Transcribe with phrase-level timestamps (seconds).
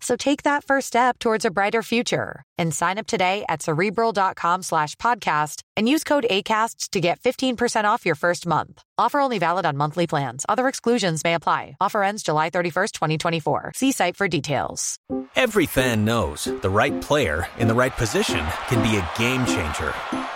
[0.00, 4.62] So take that first step towards a brighter future and sign up today at cerebral.com
[4.62, 8.82] slash podcast and use code ACasts to get 15% off your first month.
[8.98, 10.44] Offer only valid on monthly plans.
[10.48, 11.76] Other exclusions may apply.
[11.80, 13.72] Offer ends July 31st, 2024.
[13.74, 14.98] See site for details.
[15.36, 19.92] Every fan knows the right player in the right position can be a game changer.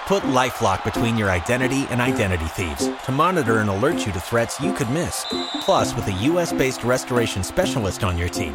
[0.07, 4.61] Put LifeLock between your identity and identity thieves to monitor and alert you to threats
[4.61, 5.27] you could miss.
[5.61, 8.55] Plus, with a U.S.-based restoration specialist on your team,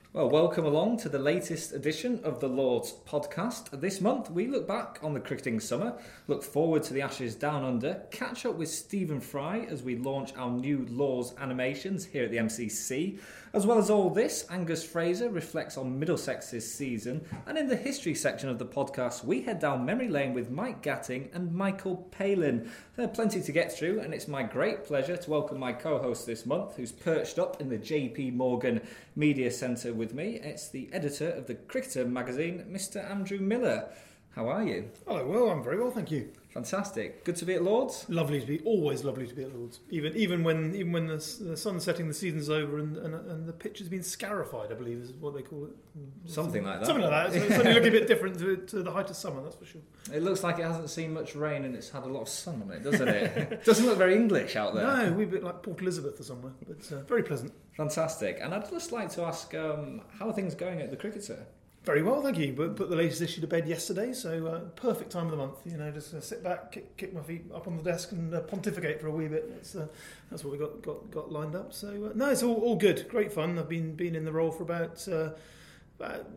[0.13, 3.79] Well, welcome along to the latest edition of the Lords podcast.
[3.79, 7.63] This month, we look back on the cricketing summer, look forward to the Ashes down
[7.63, 12.31] under, catch up with Stephen Fry as we launch our new Lords animations here at
[12.31, 13.19] the MCC.
[13.53, 18.15] As well as all this, Angus Fraser reflects on Middlesex's season, and in the history
[18.15, 22.71] section of the podcast, we head down memory lane with Mike Gatting and Michael Palin.
[22.95, 25.97] There are plenty to get through, and it's my great pleasure to welcome my co
[25.97, 28.79] host this month, who's perched up in the JP Morgan
[29.17, 30.39] Media Centre with me.
[30.41, 33.03] It's the editor of the Cricketer magazine, Mr.
[33.03, 33.89] Andrew Miller.
[34.33, 34.89] How are you?
[35.05, 36.31] Hello, well, I'm very well, thank you.
[36.53, 37.23] Fantastic.
[37.23, 38.05] Good to be at Lords.
[38.09, 39.79] Lovely to be, always lovely to be at Lords.
[39.89, 43.47] Even even when even when the, the sun's setting, the season's over, and, and, and
[43.47, 45.71] the pitch has been scarified, I believe is what they call it.
[46.25, 46.85] Something like that.
[46.85, 47.35] Something like that.
[47.35, 49.81] It's certainly looking a bit different to, to the height of summer, that's for sure.
[50.13, 52.61] It looks like it hasn't seen much rain and it's had a lot of sun
[52.61, 53.63] on it, doesn't it?
[53.65, 54.83] doesn't look very English out there.
[54.83, 57.53] No, we're a bit like Port Elizabeth or somewhere, but uh, very pleasant.
[57.77, 58.39] Fantastic.
[58.41, 61.45] And I'd just like to ask, um, how are things going at the Cricketer?
[61.83, 62.53] Very well, thank you.
[62.53, 65.57] But put the latest issue to bed yesterday, so uh, perfect time of the month.
[65.65, 68.31] You know, just uh, sit back, kick, kick, my feet up on the desk, and
[68.33, 69.49] uh, pontificate for a wee bit.
[69.49, 69.87] That's, uh,
[70.29, 71.73] that's what we got, got got lined up.
[71.73, 73.57] So uh, no, it's all, all good, great fun.
[73.57, 75.31] I've been been in the role for about uh,
[75.99, 76.27] about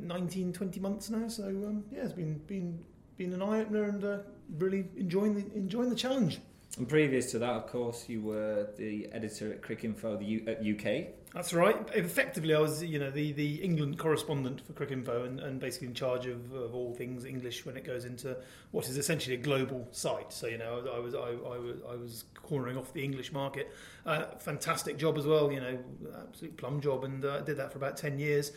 [0.00, 1.26] 19, 20 months now.
[1.26, 2.78] So um, yeah, it's been been
[3.16, 4.22] been an eye opener and
[4.56, 6.38] really enjoying the enjoying the challenge.
[6.78, 10.64] And previous to that, of course, you were the editor at Cricinfo the U- at
[10.64, 11.08] UK.
[11.34, 11.76] That's right.
[11.94, 15.94] Effectively, I was, you know, the, the England correspondent for Cricinfo and, and basically in
[15.94, 18.36] charge of, of all things English when it goes into
[18.70, 20.32] what is essentially a global site.
[20.32, 23.70] So, you know, I was I, I was I was cornering off the English market.
[24.06, 25.52] Uh, fantastic job as well.
[25.52, 25.78] You know,
[26.26, 28.52] absolute plum job, and uh, did that for about ten years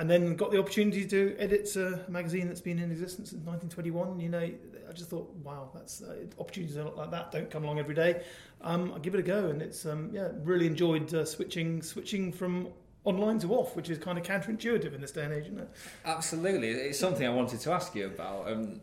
[0.00, 4.18] and then got the opportunity to edit a magazine that's been in existence since 1921.
[4.18, 7.94] You know, I just thought, wow, that's uh, opportunities like that don't come along every
[7.94, 8.22] day.
[8.62, 12.32] Um, I'll give it a go, and it's um, yeah, really enjoyed uh, switching switching
[12.32, 12.68] from
[13.04, 15.68] online to off, which is kind of counterintuitive in this day and age, isn't it?
[16.06, 18.50] Absolutely, it's something I wanted to ask you about.
[18.50, 18.80] Um,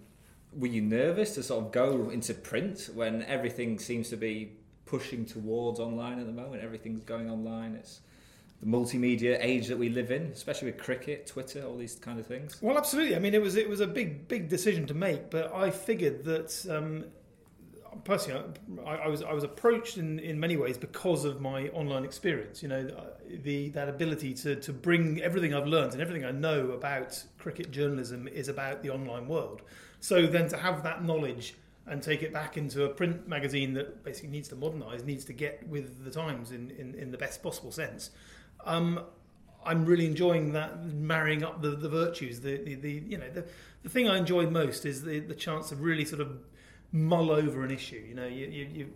[0.53, 4.51] were you nervous to sort of go into print when everything seems to be
[4.85, 6.61] pushing towards online at the moment?
[6.61, 7.73] Everything's going online.
[7.73, 8.01] It's
[8.61, 12.25] the multimedia age that we live in, especially with cricket, Twitter, all these kind of
[12.25, 12.59] things?
[12.61, 13.15] Well, absolutely.
[13.15, 16.23] I mean, it was it was a big big decision to make, but I figured
[16.25, 16.65] that.
[16.69, 17.05] Um,
[18.03, 18.43] personally,
[18.85, 22.61] I, I, was I was approached in, in many ways because of my online experience.
[22.61, 23.07] You know,
[23.43, 27.71] the that ability to to bring everything I've learned and everything I know about cricket
[27.71, 29.61] journalism is about the online world.
[29.99, 31.55] So then to have that knowledge
[31.87, 35.33] and take it back into a print magazine that basically needs to modernise, needs to
[35.33, 38.11] get with the times in, in, in the best possible sense.
[38.67, 38.99] Um,
[39.65, 42.39] I'm really enjoying that marrying up the, the virtues.
[42.39, 43.45] The, the, the you know the,
[43.83, 46.39] the thing I enjoy most is the, the chance of really sort of
[46.91, 48.03] mull over an issue.
[48.07, 48.87] You know, you, you, you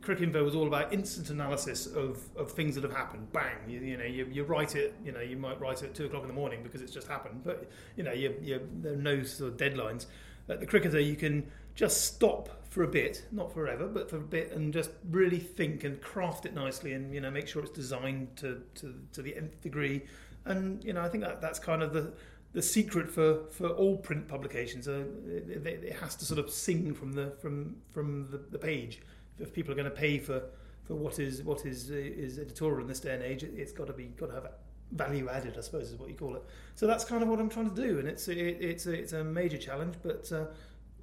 [0.00, 3.30] Cricinfo was all about instant analysis of, of things that have happened.
[3.32, 4.94] Bang, you, you know, you, you write it.
[5.04, 7.06] You know, you might write it at two o'clock in the morning because it's just
[7.06, 7.42] happened.
[7.44, 10.06] But you know, you, you, there are no sort of deadlines.
[10.48, 14.20] At the cricketer, you can just stop for a bit, not forever, but for a
[14.20, 17.72] bit, and just really think and craft it nicely, and you know, make sure it's
[17.72, 20.02] designed to to, to the nth degree.
[20.44, 22.12] And you know, I think that that's kind of the
[22.52, 24.88] the secret for, for all print publications.
[24.88, 29.02] Uh, it, it, has to sort of sing from the from from the, the page.
[29.38, 30.42] If people are going to pay for,
[30.84, 33.88] for what is what is is editorial in this day and age, it, has got
[33.88, 34.46] to be got to have
[34.92, 36.42] value added, I suppose is what you call it.
[36.74, 39.12] So that's kind of what I'm trying to do, and it's it, it's a, it's
[39.12, 40.46] a major challenge, but uh,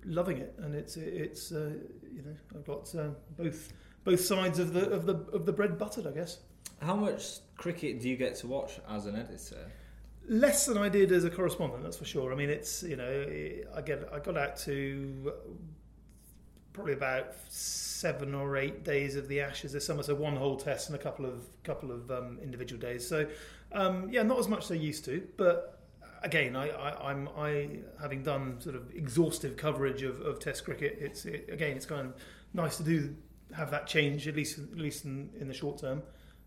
[0.06, 1.74] loving it, and it's it's uh,
[2.14, 3.74] you know I've got uh, both
[4.04, 6.40] both sides of the of the of the bread buttered, I guess.
[6.82, 9.72] How much cricket do you get to watch as an editor?
[10.30, 12.32] Less than I did as a correspondent, that's for sure.
[12.32, 13.26] I mean, it's you know
[13.76, 15.34] I get I got out to
[16.74, 20.90] probably about seven or eight days of the Ashes this summer, so one whole test
[20.90, 23.08] and a couple of couple of um, individual days.
[23.08, 23.28] So
[23.72, 25.77] um, yeah, not as much as I used to, but
[26.28, 27.70] again, I, I, am I
[28.02, 30.98] having done sort of exhaustive coverage of, of Test cricket.
[31.00, 32.16] It's it, again, it's kind of
[32.54, 33.16] nice to do
[33.56, 36.04] have that change at least at least in, in the short term,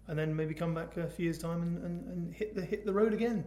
[0.06, 2.84] and then maybe come back a few years time and, and, and hit the hit
[2.84, 3.44] the road again.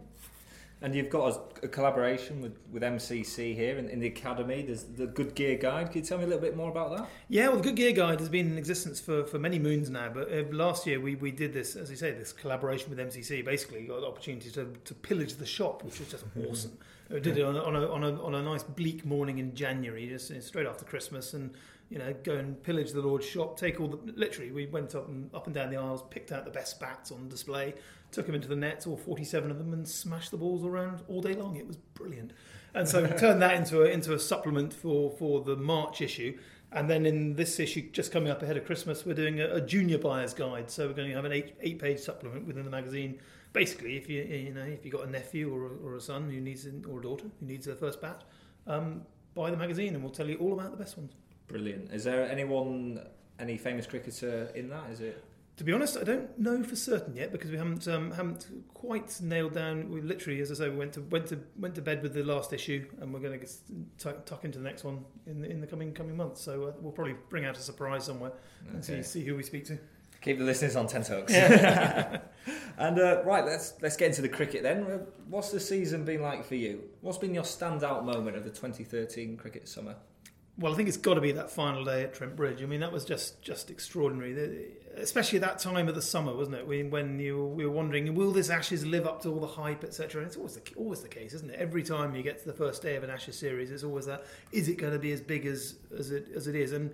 [0.82, 1.32] And you've got
[1.62, 4.62] a, a collaboration with, with MCC here in, in, the academy.
[4.62, 5.90] There's the Good Gear Guide.
[5.90, 7.08] Can you tell me a little bit more about that?
[7.28, 10.10] Yeah, well, the Good Gear Guide has been in existence for, for many moons now.
[10.12, 13.42] But uh, last year we, we did this, as you say, this collaboration with MCC.
[13.44, 16.76] Basically, got the opportunity to, to pillage the shop, which was just awesome.
[17.10, 19.54] We did it on a, on a, on, a, on a nice bleak morning in
[19.54, 21.54] January, just straight after Christmas, and
[21.90, 24.12] you know, go and pillage the Lord's shop, take all the.
[24.16, 27.12] Literally, we went up and up and down the aisles, picked out the best bats
[27.12, 27.74] on display,
[28.14, 31.20] took them into the nets, all 47 of them, and smashed the balls around all
[31.20, 31.56] day long.
[31.56, 32.32] It was brilliant.
[32.74, 36.38] And so turned that into a, into a supplement for, for the March issue.
[36.72, 39.60] And then in this issue, just coming up ahead of Christmas, we're doing a, a
[39.60, 40.70] junior buyer's guide.
[40.70, 43.20] So we're going to have an eight, eight page supplement within the magazine.
[43.52, 46.28] Basically, if you you know if you've got a nephew or a, or a son
[46.28, 48.24] who needs or a daughter who needs their first bat,
[48.66, 49.02] um,
[49.34, 51.12] buy the magazine and we'll tell you all about the best ones.
[51.46, 51.92] Brilliant.
[51.92, 53.00] Is there anyone,
[53.38, 54.90] any famous cricketer in that?
[54.90, 55.22] Is it?
[55.56, 59.20] To be honest, I don't know for certain yet because we haven't um, haven't quite
[59.20, 59.88] nailed down.
[59.88, 62.24] We literally, as I say, we went to went to went to bed with the
[62.24, 63.46] last issue, and we're going to
[63.98, 66.40] tuck, tuck into the next one in the, in the coming coming months.
[66.40, 68.32] So uh, we'll probably bring out a surprise somewhere
[68.66, 68.74] okay.
[68.74, 69.78] and see see who we speak to.
[70.22, 71.32] Keep the listeners on tenterhooks.
[71.32, 72.20] Yeah.
[72.78, 74.82] and uh, right, let's let's get into the cricket then.
[74.84, 74.98] Uh,
[75.28, 76.82] what's the season been like for you?
[77.00, 79.94] What's been your standout moment of the 2013 cricket summer?
[80.56, 82.62] Well, I think it's got to be that final day at Trent Bridge.
[82.62, 86.66] I mean, that was just just extraordinary, especially that time of the summer, wasn't it?
[86.66, 90.20] When you we were wondering, will this Ashes live up to all the hype, etc.
[90.20, 91.58] And it's always the always the case, isn't it?
[91.58, 94.24] Every time you get to the first day of an Ashes series, it's always that:
[94.52, 96.72] is it going to be as big as as it as it is?
[96.72, 96.92] And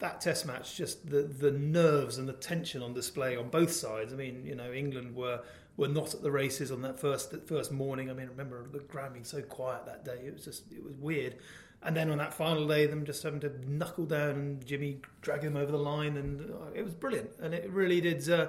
[0.00, 4.12] that Test match, just the the nerves and the tension on display on both sides.
[4.12, 5.40] I mean, you know, England were
[5.78, 8.10] were not at the races on that first first morning.
[8.10, 10.20] I mean, I remember the ground being so quiet that day.
[10.26, 11.36] It was just it was weird.
[11.82, 15.40] And then on that final day, them just having to knuckle down and Jimmy drag
[15.40, 17.30] them over the line, and uh, it was brilliant.
[17.40, 18.28] And it really did.
[18.28, 18.48] Uh,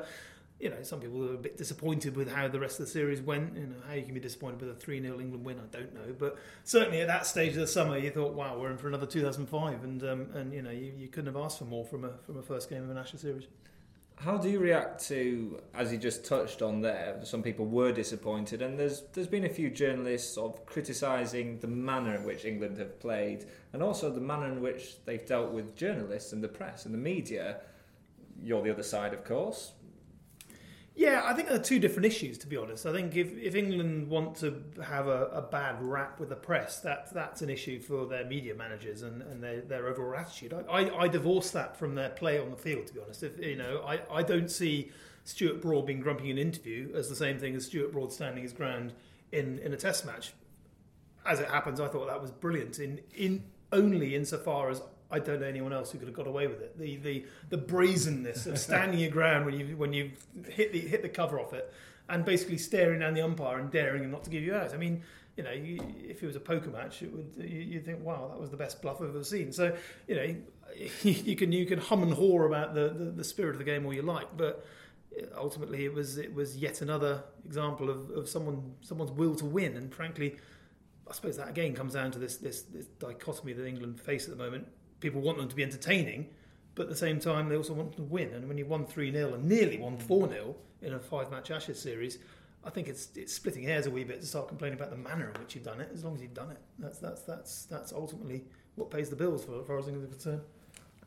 [0.61, 3.19] you know, some people were a bit disappointed with how the rest of the series
[3.19, 3.57] went.
[3.57, 5.93] You know, how you can be disappointed with a 3 0 England win, I don't
[5.93, 6.13] know.
[6.17, 9.07] But certainly at that stage of the summer, you thought, wow, we're in for another
[9.07, 9.83] 2005.
[9.83, 12.37] And, um, and you know, you, you couldn't have asked for more from a, from
[12.37, 13.47] a first game of an Ashes series.
[14.23, 18.62] How do you react to, as you just touched on there, some people were disappointed,
[18.62, 22.77] and there's there's been a few journalists sort of criticising the manner in which England
[22.77, 26.85] have played, and also the manner in which they've dealt with journalists and the press
[26.85, 27.62] and the media.
[28.44, 29.71] You're the other side, of course.
[31.01, 32.86] Yeah, I think there are two different issues, to be honest.
[32.86, 36.80] I think if, if England want to have a, a bad rap with the press,
[36.81, 40.53] that, that's an issue for their media managers and, and their, their overall attitude.
[40.53, 43.24] I, I, I divorce that from their play on the field, to be honest.
[43.24, 44.92] If, you know, I, I don't see
[45.24, 48.44] Stuart Broad being grumpy in an interview as the same thing as Stuart Broad standing
[48.44, 48.94] his ground
[49.31, 50.33] in, in a test match.
[51.25, 55.41] As it happens, I thought that was brilliant in, in only insofar as I don't
[55.41, 56.77] know anyone else who could have got away with it.
[56.80, 60.12] The the the brazenness of standing your ground when you when you
[60.48, 61.72] hit the hit the cover off it,
[62.10, 64.74] and basically staring down the umpire and daring him not to give you out.
[64.74, 65.03] I mean,
[65.36, 68.30] you know, you, if it was a poker match, it would you, would think, wow,
[68.30, 69.51] that was the best bluff I've ever seen.
[69.51, 69.75] So
[70.08, 70.36] you know,
[71.03, 73.86] you can you can hum and haw about the, the, the spirit of the game
[73.86, 74.65] all you like, but
[75.38, 79.75] ultimately it was it was yet another example of, of someone someone's will to win,
[79.75, 80.38] and frankly.
[81.10, 84.38] I suppose that again comes down to this, this, this dichotomy that England face at
[84.38, 84.65] the moment
[85.01, 86.29] people want them to be entertaining,
[86.75, 88.34] but at the same time they also want them to win.
[88.34, 91.51] And when you won three 0 and nearly won four 0 in a five match
[91.51, 92.17] Ashes series,
[92.63, 95.31] I think it's it's splitting hairs a wee bit to start complaining about the manner
[95.34, 95.89] in which you've done it.
[95.93, 99.43] As long as you've done it, that's that's that's that's ultimately what pays the bills
[99.43, 100.41] for as far as I'm concerned.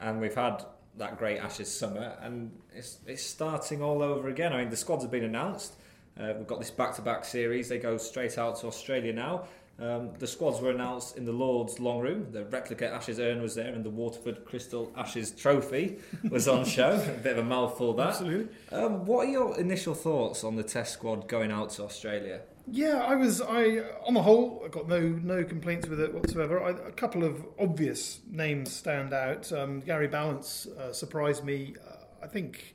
[0.00, 0.64] And we've had
[0.98, 4.52] that great Ashes summer, and it's it's starting all over again.
[4.52, 5.74] I mean, the squads have been announced.
[6.18, 7.68] Uh, we've got this back-to-back series.
[7.68, 9.48] They go straight out to Australia now.
[9.78, 12.28] Um, the squads were announced in the Lord's Long Room.
[12.30, 15.98] The replica Ashes urn was there, and the Waterford Crystal Ashes trophy
[16.30, 16.92] was on show.
[17.08, 18.08] a bit of a mouthful, that.
[18.08, 18.54] Absolutely.
[18.70, 22.42] Um, what are your initial thoughts on the Test squad going out to Australia?
[22.70, 23.42] Yeah, I was.
[23.42, 26.62] I on the whole, I got no no complaints with it whatsoever.
[26.62, 29.52] I, a couple of obvious names stand out.
[29.52, 31.74] Um, Gary Ballance uh, surprised me.
[31.86, 32.74] Uh, I think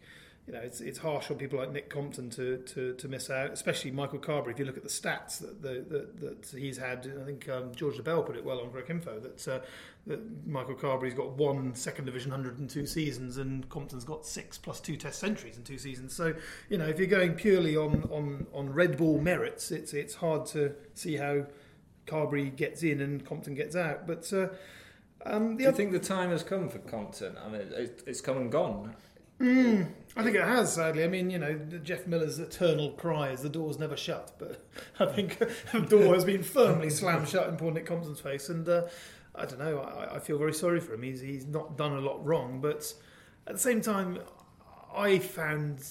[0.49, 3.51] you know, it's, it's harsh on people like Nick Compton to, to, to miss out,
[3.51, 4.51] especially Michael Carberry.
[4.51, 7.75] If you look at the stats that the, that, that he's had, I think um,
[7.75, 9.59] George Dobell put it well on Cricinfo that, uh,
[10.07, 14.97] that Michael Carberry's got one second division 102 seasons and Compton's got six plus two
[14.97, 16.15] test centuries in two seasons.
[16.15, 16.33] So,
[16.67, 20.47] you know, if you're going purely on, on, on red ball merits, it's, it's hard
[20.47, 21.45] to see how
[22.07, 24.07] Carberry gets in and Compton gets out.
[24.07, 24.47] But uh,
[25.27, 27.37] um, Do you think the time has come for Compton?
[27.37, 27.67] I mean,
[28.07, 28.95] it's come and gone.
[29.39, 31.03] Mm, I think it has, sadly.
[31.03, 34.65] I mean, you know, Geoff Miller's eternal cry is the door's never shut, but
[34.99, 38.49] I think the door has been firmly slammed shut in poor Nick Compton's face.
[38.49, 38.87] And uh,
[39.35, 41.03] I don't know, I, I, feel very sorry for him.
[41.03, 42.91] He's, he's not done a lot wrong, but
[43.47, 44.19] at the same time,
[44.93, 45.83] I found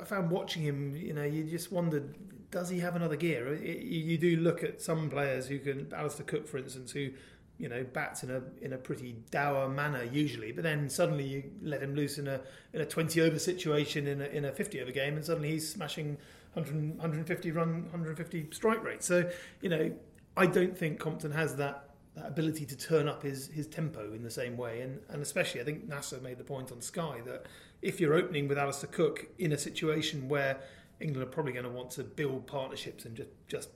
[0.00, 2.14] I found watching him, you know, you just wondered,
[2.50, 3.54] does he have another gear?
[3.54, 7.10] You do look at some players who can, Alastair Cook, for instance, who
[7.58, 11.50] you know bats in a in a pretty dour manner usually, but then suddenly you
[11.62, 12.40] let him loose in a
[12.72, 15.68] in a 20 over situation in a, in a 50 over game, and suddenly he's
[15.68, 16.18] smashing
[16.54, 19.02] 100, 150 run 150 strike rate.
[19.02, 19.92] So you know
[20.36, 24.22] I don't think Compton has that, that ability to turn up his his tempo in
[24.22, 27.46] the same way, and and especially I think Nasser made the point on Sky that
[27.80, 30.60] if you're opening with Alastair Cook in a situation where
[31.00, 33.70] England are probably going to want to build partnerships and just just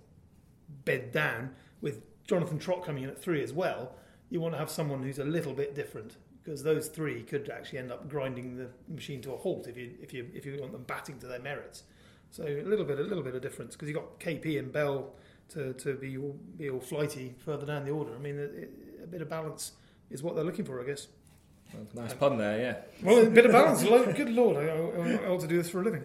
[0.84, 3.92] bed down with Jonathan Trott coming in at three as well,
[4.30, 7.80] you want to have someone who's a little bit different because those three could actually
[7.80, 10.70] end up grinding the machine to a halt if you if you if you want
[10.72, 11.82] them batting to their merits.
[12.30, 15.12] So a little bit a little bit of difference because you've got KP and Bell
[15.48, 18.14] to, to be all, be all flighty further down the order.
[18.14, 19.72] I mean, a, a bit of balance
[20.08, 21.08] is what they're looking for, I guess.
[21.74, 22.76] Well, nice pun there, yeah.
[23.02, 23.82] Well, a bit of balance.
[23.82, 26.04] Good lord, I, I, I ought to do this for a living.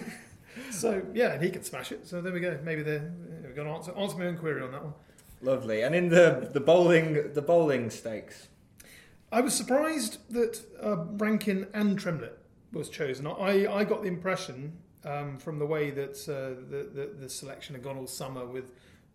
[0.70, 2.06] so yeah, and he could smash it.
[2.08, 2.58] So there we go.
[2.64, 3.12] Maybe they're,
[3.44, 4.94] we're going to answer answer my own query on that one.
[5.42, 5.82] Lovely.
[5.82, 8.48] And in the the bowling the bowling stakes,
[9.32, 12.38] I was surprised that uh, Rankin and Tremlett
[12.72, 13.26] was chosen.
[13.26, 17.74] I I got the impression um, from the way that uh, the, the, the selection
[17.74, 18.66] had gone all summer with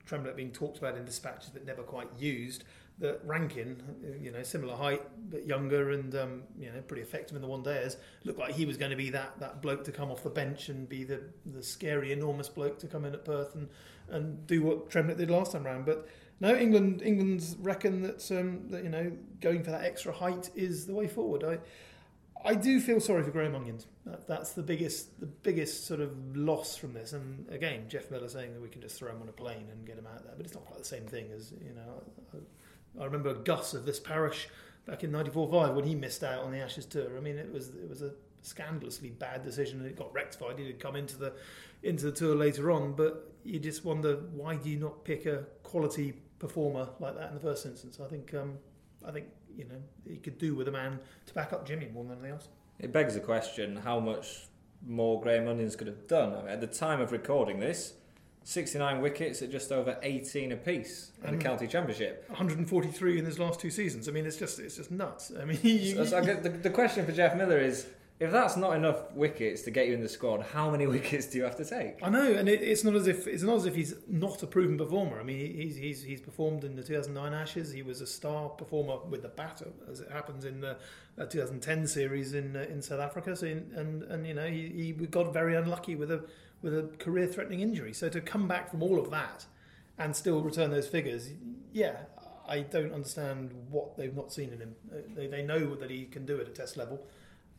[0.06, 2.66] Tremlett being talked about in dispatches but never quite used.
[3.00, 3.84] That Rankin,
[4.20, 7.62] you know, similar height but younger and um, you know pretty effective in the one
[7.62, 10.32] days, looked like he was going to be that that bloke to come off the
[10.32, 13.70] bench and be the the scary enormous bloke to come in at Perth and
[14.10, 15.86] and do what Tremlett did last time round.
[15.86, 16.08] But
[16.40, 19.12] no, England England's reckon that um, that you know
[19.42, 21.44] going for that extra height is the way forward.
[21.44, 21.60] I
[22.46, 23.88] I do feel sorry for Graham Onions.
[24.06, 27.14] That, that's the biggest the biggest sort of loss from this.
[27.14, 29.86] And again, Geoff Miller saying that we can just throw him on a plane and
[29.86, 32.04] get him out there, but it's not quite the same thing as you know.
[32.34, 34.48] I, I remember Gus of this parish
[34.86, 37.18] back in '94-5 when he missed out on the Ashes tour.
[37.18, 38.12] I mean, it was it was a
[38.48, 40.58] scandalously bad decision, and it got rectified.
[40.58, 41.34] He did come into the
[41.84, 45.44] into the tour later on, but you just wonder why do you not pick a
[45.64, 48.00] quality performer like that in the first instance?
[48.04, 48.58] I think um,
[49.06, 52.04] I think you know he could do with a man to back up Jimmy more
[52.04, 52.48] than anything else.
[52.80, 54.48] It begs the question: how much
[54.86, 56.34] more Graham Onions could have done?
[56.34, 57.94] I mean, at the time of recording this.
[58.44, 62.24] 69 wickets at just over 18 apiece in the county championship.
[62.30, 64.08] 143 in his last two seasons.
[64.08, 65.34] I mean, it's just it's just nuts.
[65.38, 67.88] I mean, you, so, so the, the question for Geoff Miller is
[68.20, 71.38] if that's not enough wickets to get you in the squad, how many wickets do
[71.38, 72.00] you have to take?
[72.02, 74.48] I know, and it, it's not as if it's not as if he's not a
[74.48, 75.20] proven performer.
[75.20, 77.72] I mean, he's he's he's performed in the 2009 Ashes.
[77.72, 80.78] He was a star performer with the bat, as it happens in the
[81.18, 83.36] 2010 series in uh, in South Africa.
[83.36, 86.26] So, in, and and you know, he, he got very unlucky with a
[86.64, 87.94] with a career-threatening injury.
[87.94, 89.46] So to come back from all of that
[90.00, 91.30] and still return those figures,
[91.72, 91.98] yeah,
[92.48, 94.76] I don't understand what they've not seen in him.
[95.16, 97.06] They, they know that he can do it at Test level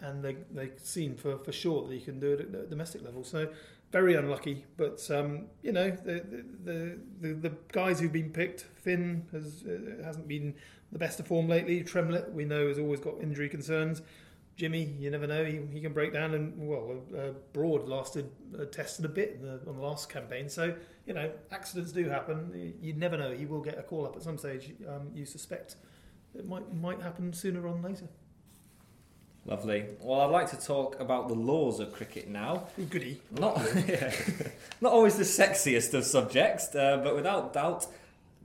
[0.00, 3.04] and they they've seen for, for sure that he can do it at the domestic
[3.04, 3.24] level.
[3.24, 3.48] So
[3.90, 9.26] very unlucky, but um, you know the, the, the the guys who've been picked, Finn
[9.32, 10.54] has uh, hasn't been
[10.92, 11.82] the best of form lately.
[11.82, 14.02] Tremlett we know has always got injury concerns.
[14.56, 16.34] Jimmy, you never know, he, he can break down.
[16.34, 18.28] And well, uh, Broad lasted
[18.58, 20.74] uh, tested a bit the, on the last campaign, so
[21.06, 22.50] you know accidents do happen.
[22.54, 23.32] You, you never know.
[23.32, 24.74] He will get a call up at some stage.
[24.86, 25.76] Um, you suspect
[26.34, 28.08] it might might happen sooner or later.
[29.48, 29.86] Lovely.
[30.02, 32.66] Well, I'd like to talk about the laws of cricket now.
[32.90, 33.22] Goody.
[33.30, 33.56] Not,
[33.88, 34.12] yeah,
[34.82, 37.86] not always the sexiest of subjects, uh, but without doubt,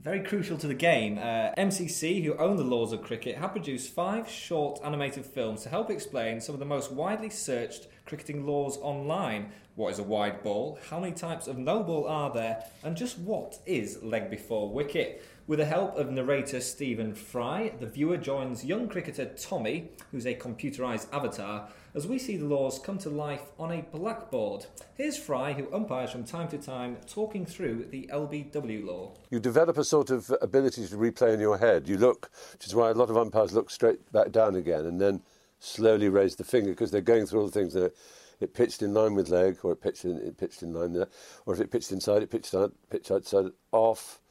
[0.02, 1.18] very crucial to the game.
[1.18, 5.68] Uh, MCC, who own the laws of cricket, have produced five short animated films to
[5.68, 9.52] help explain some of the most widely searched cricketing laws online.
[9.76, 10.78] What is a wide ball?
[10.88, 12.64] How many types of no ball are there?
[12.82, 15.22] And just what is leg before wicket?
[15.46, 20.34] With the help of narrator Stephen Fry, the viewer joins young cricketer Tommy, who's a
[20.34, 24.64] computerised avatar, as we see the laws come to life on a blackboard.
[24.94, 29.12] Here's Fry, who umpires from time to time, talking through the LBW law.
[29.28, 31.90] You develop a sort of ability to replay in your head.
[31.90, 34.98] You look, which is why a lot of umpires look straight back down again and
[34.98, 35.20] then
[35.58, 37.94] slowly raise the finger because they're going through all the things that
[38.40, 41.08] it pitched in line with leg, or it pitched in, it pitched in line there,
[41.44, 44.22] or if it pitched inside, it pitched out, pitched outside off.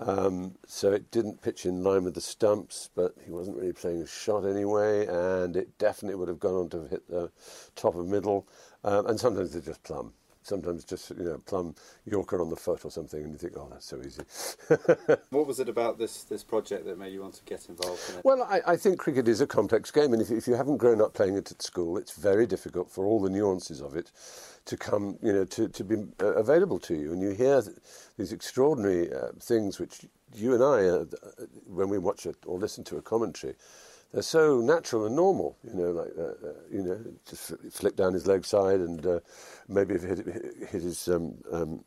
[0.00, 4.02] Um, so it didn't pitch in line with the stumps, but he wasn't really playing
[4.02, 7.30] a shot anyway, and it definitely would have gone on to hit the
[7.74, 8.46] top of middle.
[8.84, 10.12] Um, and sometimes they're just plumb
[10.48, 11.74] sometimes just you know plum
[12.04, 14.22] Yorker on the foot or something, and you think, oh, that's so easy.
[15.30, 18.16] what was it about this this project that made you want to get involved in
[18.16, 18.24] it?
[18.24, 21.00] Well, I, I think cricket is a complex game, and if, if you haven't grown
[21.00, 24.10] up playing it at school, it's very difficult for all the nuances of it
[24.64, 27.12] to come, you know, to, to be uh, available to you.
[27.12, 27.76] And you hear th-
[28.18, 31.04] these extraordinary uh, things which you and I, uh,
[31.66, 33.54] when we watch it or listen to a commentary,
[34.12, 35.56] they're so natural and normal.
[35.64, 36.98] You know, like uh, uh, you know,
[37.28, 39.20] just flick down his leg side and uh,
[39.68, 40.26] maybe if hit,
[40.70, 41.84] hit his um, um,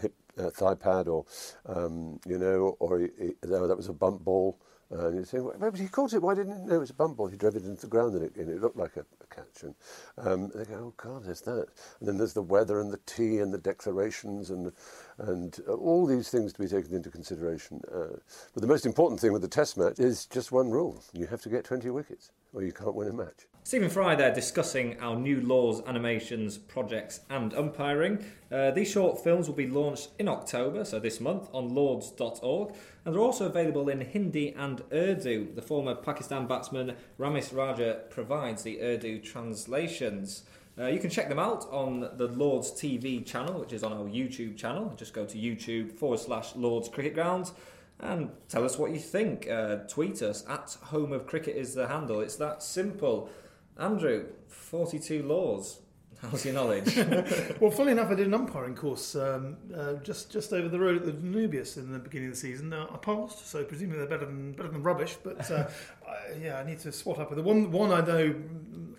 [0.00, 1.24] hip uh, thigh pad or
[1.66, 4.58] um, you know, or he, he, that was a bump ball.
[4.90, 6.22] And you say, well, he caught it.
[6.22, 7.26] Why didn't he know it was a bump ball?
[7.26, 9.04] He drove it into the ground and it, and it looked like a
[9.34, 9.62] catch.
[9.62, 9.74] And
[10.18, 11.66] um, they go, oh God, there's that.
[12.00, 14.72] And then there's the weather and the tea and the declarations and
[15.18, 17.80] and uh, all these things to be taken into consideration.
[17.92, 18.16] Uh,
[18.52, 21.42] but the most important thing with the Test match is just one rule: you have
[21.42, 23.46] to get 20 wickets, or you can't win a match.
[23.66, 28.22] Stephen Fry there discussing our new laws, animations, projects, and umpiring.
[28.52, 33.14] Uh, these short films will be launched in October, so this month, on lords.org, and
[33.14, 35.54] they're also available in Hindi and Urdu.
[35.54, 40.42] The former Pakistan batsman Ramiz Raja provides the Urdu translations.
[40.78, 44.04] Uh, you can check them out on the Lords TV channel, which is on our
[44.04, 44.92] YouTube channel.
[44.94, 47.50] Just go to YouTube forward slash Lords Cricket Ground
[47.98, 49.48] and tell us what you think.
[49.48, 52.20] Uh, tweet us at Home of Cricket is the handle.
[52.20, 53.30] It's that simple.
[53.78, 55.80] Andrew, 42 laws.
[56.22, 56.96] How's your knowledge?
[57.60, 60.96] well, funny enough, I did an umpiring course um, uh, just just over the road
[60.96, 62.72] at the Danubius in the beginning of the season.
[62.72, 65.16] I passed, so presumably they're better than better than rubbish.
[65.22, 65.68] But uh,
[66.08, 67.70] I, yeah, I need to swat up with the one.
[67.70, 68.34] One I know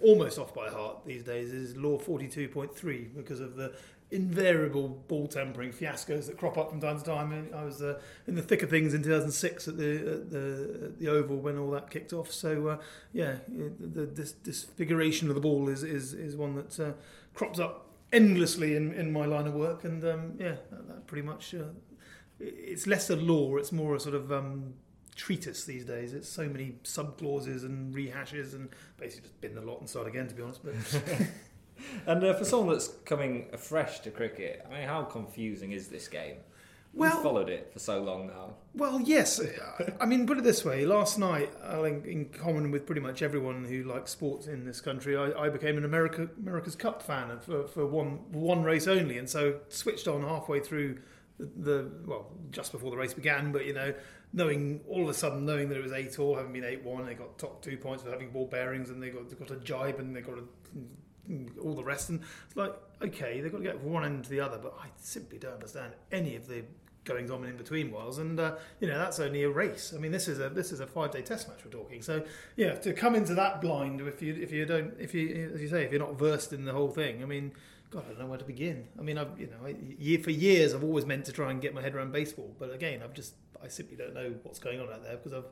[0.01, 3.73] almost off by heart these days is Law Forty Two Point Three because of the
[4.11, 7.49] invariable ball tampering fiascos that crop up from time to time.
[7.53, 10.99] I was uh, in the thick of things in 2006 at the at the, at
[10.99, 12.31] the Oval when all that kicked off.
[12.31, 12.77] So uh,
[13.13, 16.93] yeah, the, this disfiguration of the ball is is, is one that uh,
[17.33, 21.25] crops up endlessly in, in my line of work, and um, yeah, that, that pretty
[21.25, 21.53] much.
[21.53, 21.73] Uh,
[22.39, 24.73] it's less a law; it's more a sort of um,
[25.15, 26.13] treatise these days.
[26.13, 30.07] It's so many sub clauses and rehashes, and basically just bin the lot and start
[30.07, 30.27] again.
[30.27, 30.75] To be honest, but.
[32.07, 36.07] and uh, for someone that's coming afresh to cricket, I mean, how confusing is this
[36.07, 36.37] game?
[36.95, 38.53] Well, You've followed it for so long now.
[38.73, 39.41] Well, yes.
[39.41, 42.85] Uh, I mean, put it this way: last night, uh, I think, in common with
[42.85, 46.75] pretty much everyone who likes sports in this country, I, I became an America America's
[46.75, 50.99] Cup fan for, uh, for one one race only, and so switched on halfway through
[51.37, 53.51] the, the well, just before the race began.
[53.51, 53.93] But you know,
[54.31, 57.05] knowing all of a sudden knowing that it was eight all, having been eight one,
[57.05, 59.57] they got top two points for having ball bearings, and they got they got a
[59.57, 60.43] jibe, and they got a
[61.61, 62.09] all the rest.
[62.09, 64.75] And it's like, okay, they've got to get from one end to the other, but
[64.81, 66.63] I simply don't understand any of the
[67.05, 68.17] goings on in between whiles.
[68.17, 69.93] And uh, you know, that's only a race.
[69.95, 72.01] I mean, this is a this is a five day test match we're talking.
[72.01, 72.23] So
[72.55, 75.69] yeah, to come into that blind, if you if you don't if you as you
[75.69, 77.53] say if you're not versed in the whole thing, I mean.
[77.91, 78.87] God, I don't know where to begin.
[78.99, 81.73] I mean, I've you know, year for years I've always meant to try and get
[81.73, 84.91] my head around baseball, but again, I've just I simply don't know what's going on
[84.91, 85.45] out there because I've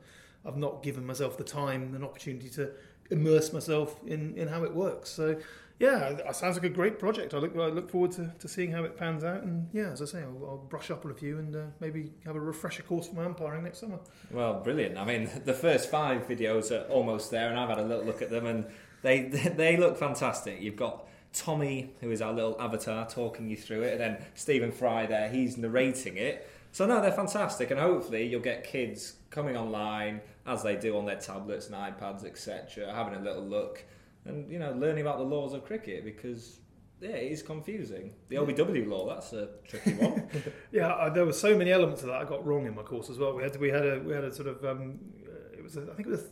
[0.46, 2.72] I've not given myself the time and opportunity to
[3.10, 5.10] immerse myself in, in how it works.
[5.10, 5.38] So
[5.80, 7.34] yeah, it sounds like a great project.
[7.34, 9.44] I look I look forward to, to seeing how it pans out.
[9.44, 12.14] And yeah, as I say, I'll, I'll brush up on a few and uh, maybe
[12.26, 14.00] have a refresher course for my umpiring next summer.
[14.32, 14.98] Well, brilliant.
[14.98, 18.22] I mean, the first five videos are almost there, and I've had a little look
[18.22, 18.66] at them, and
[19.02, 19.24] they
[19.58, 20.62] they look fantastic.
[20.62, 24.72] You've got Tommy, who is our little avatar, talking you through it, and then Stephen
[24.72, 26.50] Fry there, he's narrating it.
[26.72, 31.06] So no, they're fantastic, and hopefully you'll get kids coming online as they do on
[31.06, 33.84] their tablets and iPads, etc., having a little look
[34.26, 36.60] and you know learning about the laws of cricket because
[37.02, 38.14] yeah, it is confusing.
[38.30, 40.26] The LBW law, that's a tricky one.
[40.72, 43.10] yeah, uh, there were so many elements of that I got wrong in my course
[43.10, 43.36] as well.
[43.36, 45.82] We had we had a we had a sort of um, uh, it was a,
[45.82, 46.26] I think it was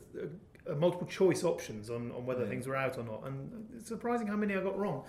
[0.68, 3.90] a, a multiple choice options on, on whether things were out or not, and it's
[3.90, 5.04] surprising how many I got wrong.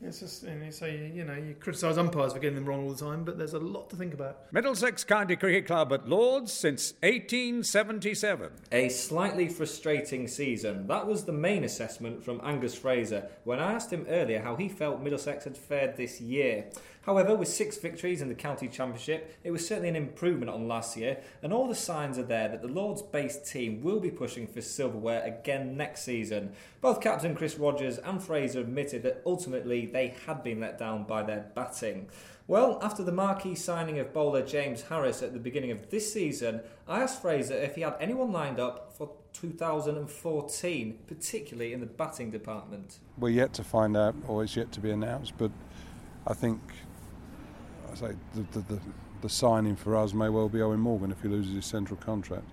[0.00, 2.92] It's just, and you say, you know, you criticise umpires for getting them wrong all
[2.92, 4.52] the time, but there's a lot to think about.
[4.52, 8.52] Middlesex County Cricket Club at Lords since 1877.
[8.70, 10.86] A slightly frustrating season.
[10.86, 14.68] That was the main assessment from Angus Fraser when I asked him earlier how he
[14.68, 16.66] felt Middlesex had fared this year.
[17.08, 20.94] However, with six victories in the county championship, it was certainly an improvement on last
[20.94, 24.46] year, and all the signs are there that the Lords based team will be pushing
[24.46, 26.52] for silverware again next season.
[26.82, 31.22] Both captain Chris Rogers and Fraser admitted that ultimately they had been let down by
[31.22, 32.10] their batting.
[32.46, 36.60] Well, after the marquee signing of bowler James Harris at the beginning of this season,
[36.86, 42.30] I asked Fraser if he had anyone lined up for 2014, particularly in the batting
[42.30, 42.98] department.
[43.16, 45.50] We're yet to find out, or it's yet to be announced, but
[46.26, 46.60] I think
[47.90, 48.80] I say the, the, the,
[49.22, 52.44] the signing for us may well be Eoin Morgan if he loses his central contract.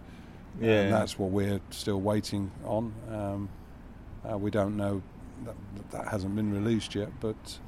[0.59, 0.81] Yeah.
[0.81, 2.93] And that's what we're still waiting on.
[3.11, 3.49] Um,
[4.29, 5.01] uh, we don't know,
[5.43, 5.55] that,
[5.91, 7.59] that hasn't been released yet, but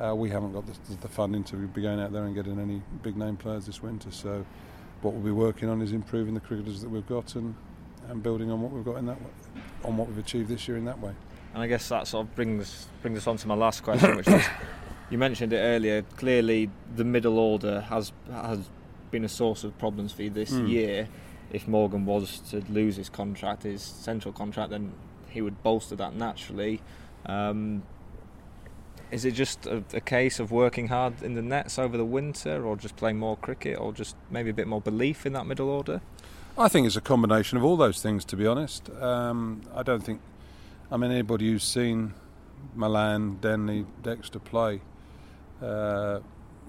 [0.00, 2.82] uh, we haven't got the, the funding to be going out there and getting any
[3.02, 4.10] big name players this winter.
[4.10, 4.44] So
[5.02, 7.54] what we'll be working on is improving the cricketers that we've got and,
[8.08, 9.30] and building on what we've got in that way,
[9.84, 11.12] on what we've achieved this year in that way.
[11.54, 14.26] And I guess that sort of brings brings us on to my last question, which
[14.26, 14.42] was
[15.10, 16.02] you mentioned it earlier.
[16.16, 18.68] Clearly, the middle order has has
[19.10, 20.68] been a source of problems for you this Mm.
[20.68, 21.08] year.
[21.52, 24.92] If Morgan was to lose his contract, his central contract, then
[25.28, 26.80] he would bolster that naturally.
[27.26, 27.82] Um,
[29.10, 32.64] is it just a, a case of working hard in the nets over the winter,
[32.64, 35.68] or just playing more cricket, or just maybe a bit more belief in that middle
[35.68, 36.00] order?
[36.56, 38.88] I think it's a combination of all those things, to be honest.
[39.00, 40.20] Um, I don't think,
[40.90, 42.14] I mean, anybody who's seen
[42.74, 44.80] Malan, Denley, Dexter play,
[45.62, 46.20] uh,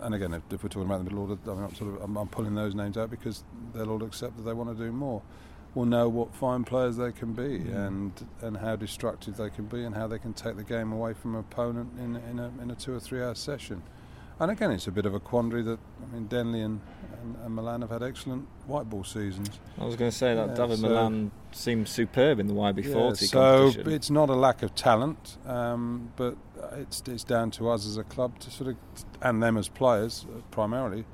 [0.02, 2.28] and again, if, if we're talking about the middle order, I'm, sort of, I'm, I'm
[2.28, 5.22] pulling those names out because they'll all accept that they want to do more.
[5.76, 9.84] We'll know what fine players they can be and and how destructive they can be
[9.84, 12.70] and how they can take the game away from an opponent in in a, in
[12.70, 13.82] a two or three hour session.
[14.40, 16.82] And again, it's a bit of a quandary that I mean, Denley and,
[17.22, 19.50] and, and Malan have had excellent white ball seasons.
[19.80, 22.84] I was going to say that Yeah, David so- Malan seemed superb in the YB40
[22.84, 23.92] Yeah, so competition.
[23.94, 26.36] it's not a lack of talent, um, but
[26.74, 28.76] it's it's down to us as a club to sort of
[29.22, 31.06] and them as players uh, primarily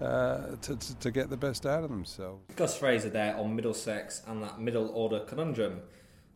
[0.00, 2.42] uh, to, to to get the best out of themselves.
[2.56, 5.80] Gus Fraser there on Middlesex and that middle order conundrum.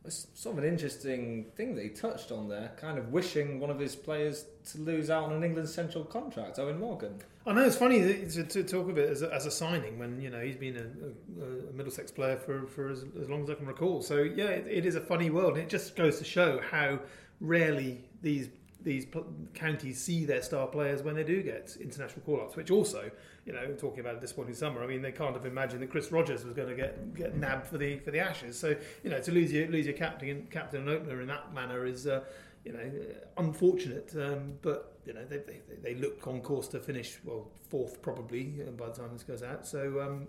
[0.04, 3.70] It's sort of an interesting thing that he touched on there, kind of wishing one
[3.70, 7.22] of his players to lose out on an England central contract, Eoin Morgan.
[7.46, 10.20] I know it's funny to, to talk of it as a, as a signing when
[10.20, 13.50] you know he's been a, a, a Middlesex player for, for as, as long as
[13.50, 14.02] I can recall.
[14.02, 16.98] So yeah, it, it is a funny world, and it just goes to show how
[17.40, 18.48] rarely these
[18.84, 19.06] these
[19.54, 22.56] counties see their star players when they do get international call-ups.
[22.56, 23.10] Which also,
[23.46, 25.90] you know, talking about this point in summer, I mean, they can't have imagined that
[25.90, 28.58] Chris Rogers was going to get get nabbed for the for the Ashes.
[28.58, 31.86] So you know, to lose your lose your captain captain and opener in that manner
[31.86, 32.06] is.
[32.06, 32.24] Uh,
[32.64, 32.92] you know,
[33.38, 38.00] unfortunate, um, but you know they, they, they look on course to finish well fourth
[38.02, 39.66] probably uh, by the time this goes out.
[39.66, 40.28] So um,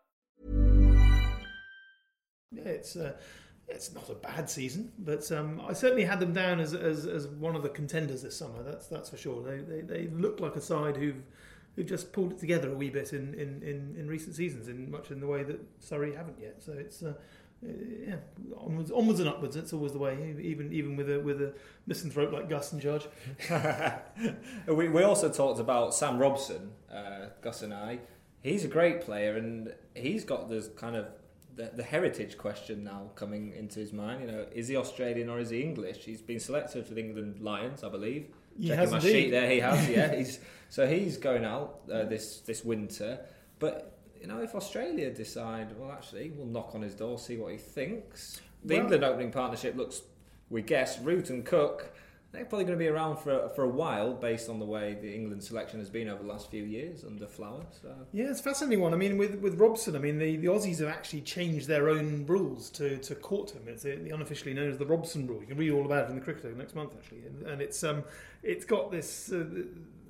[2.81, 3.13] It's uh,
[3.67, 7.27] it's not a bad season, but um, I certainly had them down as, as, as
[7.27, 8.63] one of the contenders this summer.
[8.63, 9.41] That's that's for sure.
[9.43, 11.23] They they, they look like a side who've
[11.75, 14.91] who've just pulled it together a wee bit in, in, in, in recent seasons, in
[14.91, 16.61] much in the way that Surrey haven't yet.
[16.61, 17.01] So it's.
[17.03, 17.13] Uh,
[17.63, 18.15] yeah,
[18.57, 19.55] onwards, onwards and upwards.
[19.55, 20.35] That's always the way.
[20.41, 21.53] Even even with a with a
[21.85, 23.07] misanthrope like Gus and Judge.
[24.67, 27.99] we, we also talked about Sam Robson, uh, Gus and I.
[28.41, 31.05] He's a great player, and he's got this kind of
[31.55, 34.21] the, the heritage question now coming into his mind.
[34.21, 36.05] You know, is he Australian or is he English?
[36.05, 38.27] He's been selected for the England Lions, I believe.
[38.59, 39.11] He Checking has my indeed.
[39.11, 39.89] sheet there, he has.
[39.89, 43.19] Yeah, he's so he's going out uh, this this winter.
[43.59, 47.51] But you know, if Australia decide, well, actually, we'll knock on his door, see what
[47.51, 48.39] he thinks.
[48.63, 50.01] The Well- England opening partnership looks,
[50.49, 51.89] we guess, Root and Cook.
[52.31, 55.13] They're probably going to be around for for a while, based on the way the
[55.13, 57.65] England selection has been over the last few years under Flower.
[57.81, 58.93] So Yeah, it's a fascinating one.
[58.93, 62.25] I mean, with with Robson, I mean, the, the Aussies have actually changed their own
[62.25, 63.63] rules to, to court him.
[63.67, 65.41] It's uh, unofficially known as the Robson rule.
[65.41, 67.83] You can read all about it in the Cricketer next month, actually, and, and it's
[67.83, 68.03] um
[68.43, 69.31] it's got this.
[69.31, 69.45] Uh,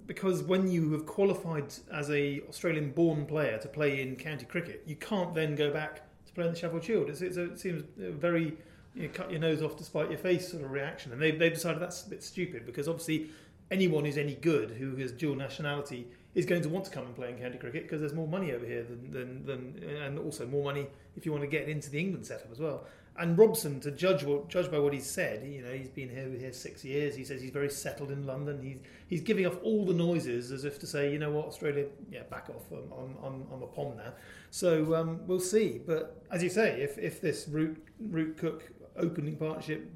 [0.05, 4.95] because when you have qualified as a Australian-born player to play in county cricket, you
[4.97, 7.09] can't then go back to play in the Sheffield Shield.
[7.09, 8.57] It's, it's a, it seems very
[8.95, 11.31] you know, cut your nose off to spite your face sort of reaction, and they
[11.31, 13.29] they've decided that's a bit stupid because obviously
[13.71, 17.15] anyone who's any good who has dual nationality is going to want to come and
[17.15, 20.45] play in county cricket because there's more money over here than, than, than and also
[20.45, 22.85] more money if you want to get into the England setup as well.
[23.17, 26.29] And Robson, to judge what judge by what he's said, you know, he's been here
[26.29, 27.13] here six years.
[27.13, 28.61] He says he's very settled in London.
[28.63, 28.77] He's
[29.07, 32.23] he's giving off all the noises as if to say, you know what, Australia, yeah,
[32.23, 32.63] back off.
[32.71, 34.13] I'm I'm, I'm, a pom now.
[34.49, 35.81] So um, we'll see.
[35.85, 39.89] But as you say, if if this root root cook opening partnership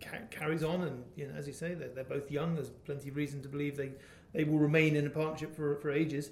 [0.00, 2.54] ca- carries on, and you know, as you say, they're, they're both young.
[2.54, 3.92] There's plenty of reason to believe they,
[4.32, 6.30] they will remain in a partnership for for ages.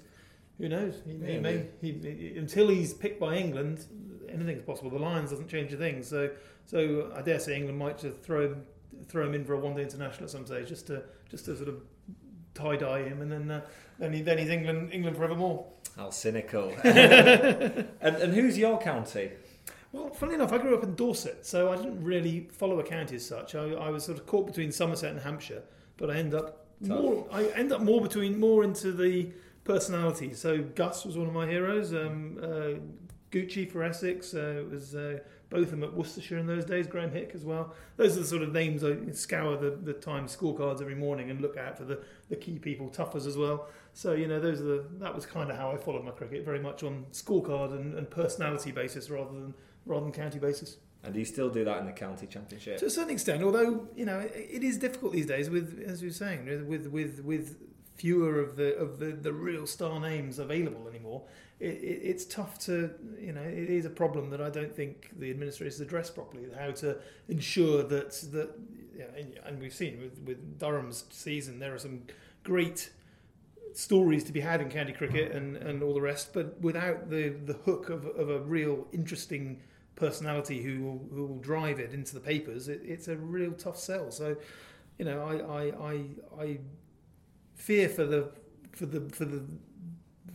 [0.57, 1.01] Who knows?
[1.05, 3.85] He, he Yeah, may he, he- until he's picked by England.
[4.27, 4.89] Anything's possible.
[4.91, 6.03] The Lions doesn't change a thing.
[6.03, 6.29] So
[6.65, 8.63] so I dare say England might just throw him
[9.07, 11.55] throw him in for a one day international at some stage, just to just to
[11.55, 11.81] sort of
[12.53, 13.61] tie dye him, and then uh,
[13.97, 15.65] then he, then he's England England forevermore.
[15.95, 16.71] How cynical.
[16.83, 19.31] and, and who's your county?
[19.91, 23.15] Well, funnily enough, I grew up in Dorset, so I didn't really follow a county
[23.15, 23.55] as such.
[23.55, 25.63] I, I was sort of caught between Somerset and Hampshire,
[25.97, 27.25] but I end up more.
[27.31, 29.31] I end up more between more into the
[29.63, 30.33] personality.
[30.33, 31.93] So Gus was one of my heroes.
[31.93, 32.79] Um, uh,
[33.31, 35.19] Goochie for Essex uh, it was uh,
[35.51, 36.87] Botham at Worcestershire in those days.
[36.87, 37.73] Graham Hick as well.
[37.97, 41.41] Those are the sort of names I scour the, the Times scorecards every morning and
[41.41, 41.99] look out for the,
[42.29, 42.89] the key people.
[42.89, 43.67] Tuffers as well.
[43.93, 46.45] So you know those are the, that was kind of how I followed my cricket,
[46.45, 49.53] very much on scorecard and, and personality basis rather than
[49.85, 50.77] rather than county basis.
[51.03, 52.79] And do you still do that in the county championship?
[52.79, 56.01] To a certain extent, although you know it, it is difficult these days with, as
[56.01, 57.57] you were saying, with with with
[57.95, 61.23] fewer of the of the, the real star names available anymore.
[61.59, 65.11] It, it, it's tough to you know it is a problem that I don't think
[65.17, 66.47] the administrators address properly.
[66.57, 66.97] How to
[67.29, 68.49] ensure that that
[68.97, 72.03] yeah, and, and we've seen with with Durham's season there are some
[72.43, 72.89] great
[73.73, 77.29] stories to be had in county cricket and, and all the rest, but without the,
[77.29, 79.61] the hook of, of a real interesting
[79.95, 83.77] personality who will, who will drive it into the papers, it, it's a real tough
[83.77, 84.11] sell.
[84.11, 84.35] So,
[84.97, 86.59] you know, I, I, I, I
[87.55, 88.31] fear for the
[88.71, 89.43] for the for the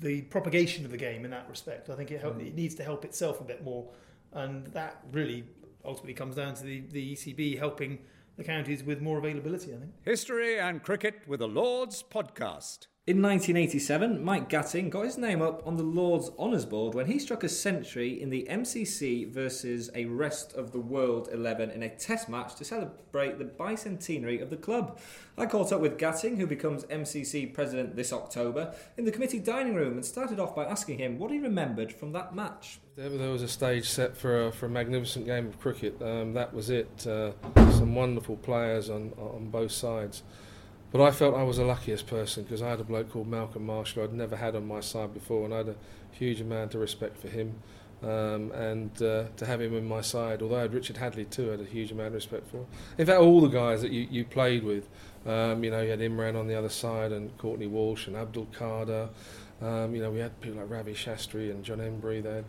[0.01, 1.88] the propagation of the game in that respect.
[1.88, 2.47] I think it help, mm.
[2.47, 3.88] it needs to help itself a bit more,
[4.33, 5.44] and that really
[5.85, 7.99] ultimately comes down to the, the ECB helping
[8.37, 9.73] the counties with more availability.
[9.73, 9.92] I think.
[10.03, 12.87] History and Cricket with the Lords podcast.
[13.06, 17.18] In 1987, Mike Gatting got his name up on the Lord's Honours Board when he
[17.18, 21.90] struck a century in the MCC versus a rest of the world 11 in a
[21.90, 24.98] test match to celebrate the bicentenary of the club.
[25.36, 29.74] I caught up with Gatting, who becomes MCC president this October, in the committee dining
[29.74, 32.78] room and started off by asking him what he remembered from that match.
[32.96, 36.00] There, was a stage set for a, for a magnificent game of cricket.
[36.00, 37.06] Um, that was it.
[37.06, 37.32] Uh,
[37.72, 40.22] some wonderful players on on both sides.
[40.94, 43.66] But I felt I was the luckiest person because I had a bloke called Malcolm
[43.66, 45.74] Marshall I'd never had on my side before, and I had a
[46.12, 47.57] huge amount of respect for him.
[48.00, 51.48] Um, and uh, to have him in my side, although I had Richard Hadlee too,
[51.48, 52.64] I had a huge amount of respect for.
[52.96, 54.88] In fact, all the guys that you, you played with,
[55.26, 58.46] um, you know, you had Imran on the other side and Courtney Walsh and Abdul
[58.57, 59.09] Qadir.
[59.61, 62.24] Um, you know, we had people like Ravi Shastri and John Emburey.
[62.24, 62.44] Had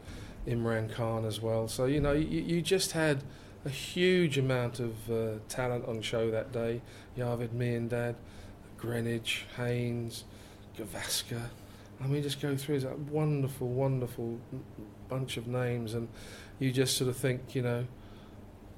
[0.48, 1.68] Imran Khan as well.
[1.68, 3.24] So you know, you, you just had
[3.66, 6.82] a huge amount of uh, talent on show that day.
[7.18, 8.16] Javed Miandad,
[8.80, 10.24] Greenidge, Haynes,
[10.78, 11.50] Gavaskar.
[12.04, 14.40] I mean, just go through that wonderful, wonderful
[15.08, 16.10] bunch of names, and
[16.60, 17.86] you just sort of think, you know,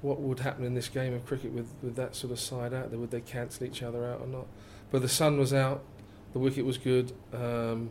[0.02, 2.90] what would happen in this game of cricket with, with that sort of side out
[2.90, 2.98] there?
[2.98, 4.46] Would they cancel each other out or not?
[4.90, 5.82] But the sun was out,
[6.32, 7.90] the wicket was good, um,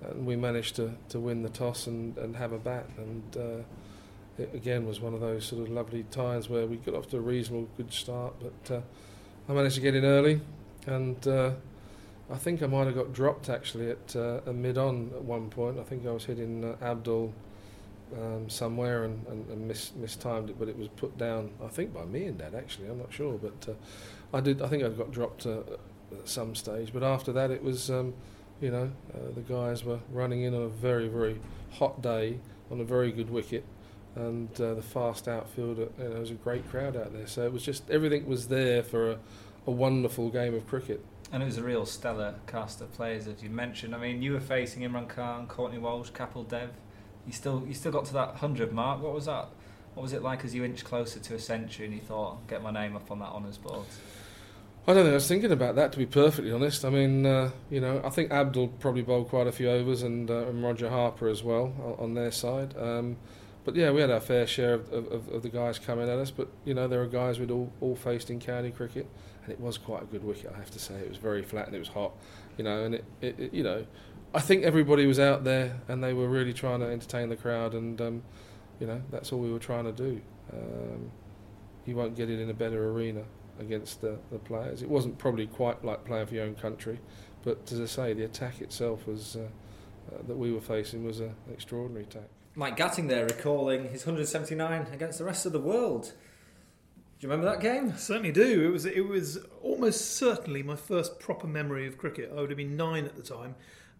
[0.00, 2.88] and we managed to, to win the toss and, and have a bat.
[2.96, 6.94] And uh, it again was one of those sort of lovely times where we got
[6.94, 8.34] off to a reasonable good start.
[8.40, 8.80] But uh,
[9.48, 10.40] I managed to get in early,
[10.88, 11.50] and uh,
[12.30, 15.50] I think I might have got dropped actually at uh, a mid on at one
[15.50, 15.78] point.
[15.78, 17.32] I think I was hitting uh, Abdul
[18.16, 21.50] um, somewhere and, and, and mis- mistimed it, but it was put down.
[21.64, 22.88] I think by Miandad actually.
[22.88, 24.62] I'm not sure, but uh, I did.
[24.62, 25.60] I think I got dropped uh,
[26.12, 26.92] at some stage.
[26.92, 27.90] But after that, it was.
[27.90, 28.14] Um,
[28.60, 31.40] you know, uh, the guys were running in on a very, very
[31.74, 33.64] hot day on a very good wicket,
[34.16, 35.78] and uh, the fast outfield.
[35.78, 38.48] You know, there was a great crowd out there, so it was just everything was
[38.48, 39.18] there for a,
[39.68, 41.04] a wonderful game of cricket.
[41.30, 43.94] And it was a real stellar cast of players, as you mentioned.
[43.94, 46.70] I mean, you were facing Imran Khan, Courtney Walsh, Kapil Dev.
[47.26, 49.02] You still, you still got to that hundred mark.
[49.02, 49.48] What was that?
[49.92, 52.62] What was it like as you inched closer to a century and you thought, get
[52.62, 53.84] my name up on that honours board?
[54.86, 56.82] I don't think I was thinking about that, to be perfectly honest.
[56.82, 60.30] I mean, uh, you know, I think Abdul probably bowled quite a few overs and,
[60.30, 62.74] uh, and Roger Harper as well on, on their side.
[62.78, 63.18] Um,
[63.66, 66.30] but yeah, we had our fair share of, of, of the guys coming at us.
[66.30, 69.06] But you know, there are guys we'd all, all faced in county cricket,
[69.48, 70.52] and it was quite a good wicket.
[70.54, 72.12] I have to say, it was very flat and it was hot.
[72.58, 73.86] You know, and it, it, it you know,
[74.34, 77.72] I think everybody was out there and they were really trying to entertain the crowd,
[77.72, 78.22] and um,
[78.78, 80.20] you know, that's all we were trying to do.
[80.52, 81.10] Um,
[81.86, 83.24] you won't get it in a better arena
[83.58, 84.82] against the, the players.
[84.82, 87.00] It wasn't probably quite like playing for your own country,
[87.42, 89.48] but as I say, the attack itself was uh,
[90.12, 92.28] uh, that we were facing was a, an extraordinary attack.
[92.54, 96.12] Mike Gatting there recalling his 179 against the rest of the world.
[97.18, 97.96] Do you remember that game?
[97.96, 98.64] Certainly do.
[98.68, 102.30] It was it was almost certainly my first proper memory of cricket.
[102.32, 103.56] I would have been nine at the time.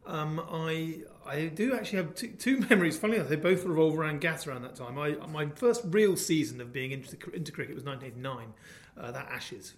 [0.07, 2.97] Um, I I do actually have two, two memories.
[2.97, 4.99] Funny enough, they both revolve around Gat around that time.
[4.99, 8.55] I, my first real season of being into, into cricket was 1989.
[9.01, 9.75] uh, that Ashes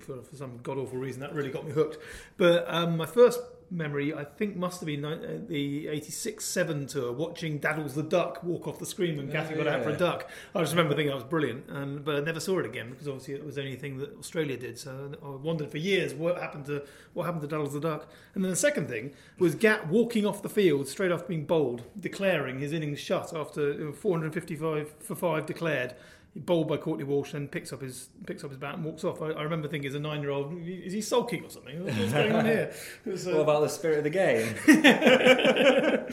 [0.00, 1.98] for, for some god awful reason that really got me hooked.
[2.36, 7.12] But um, my first memory, I think, must have been uh, the '86 Seven tour,
[7.12, 10.28] watching Daddles the duck walk off the screen when Gatty got out for a duck.
[10.54, 13.08] I just remember thinking that was brilliant, and but I never saw it again because
[13.08, 14.78] obviously it was the only thing that Australia did.
[14.78, 18.08] So I wondered for years what happened to what happened to Daddles the duck.
[18.34, 21.82] And then the second thing was Gat walking off the field straight after being bowled,
[21.98, 25.94] declaring his innings shut after uh, 455 for five declared.
[26.36, 29.22] Bowled by Courtney Walsh and picks up his picks up his bat and walks off.
[29.22, 31.84] I, I remember thinking as a nine year old, is he sulking or something?
[31.84, 32.72] What's going on here?
[33.06, 34.54] Was, uh, What about the spirit of the game?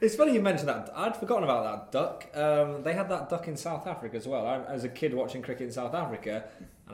[0.00, 0.90] it's funny you mentioned that.
[0.96, 2.26] I'd forgotten about that duck.
[2.36, 4.46] Um, they had that duck in South Africa as well.
[4.46, 6.44] I, as a kid watching cricket in South Africa,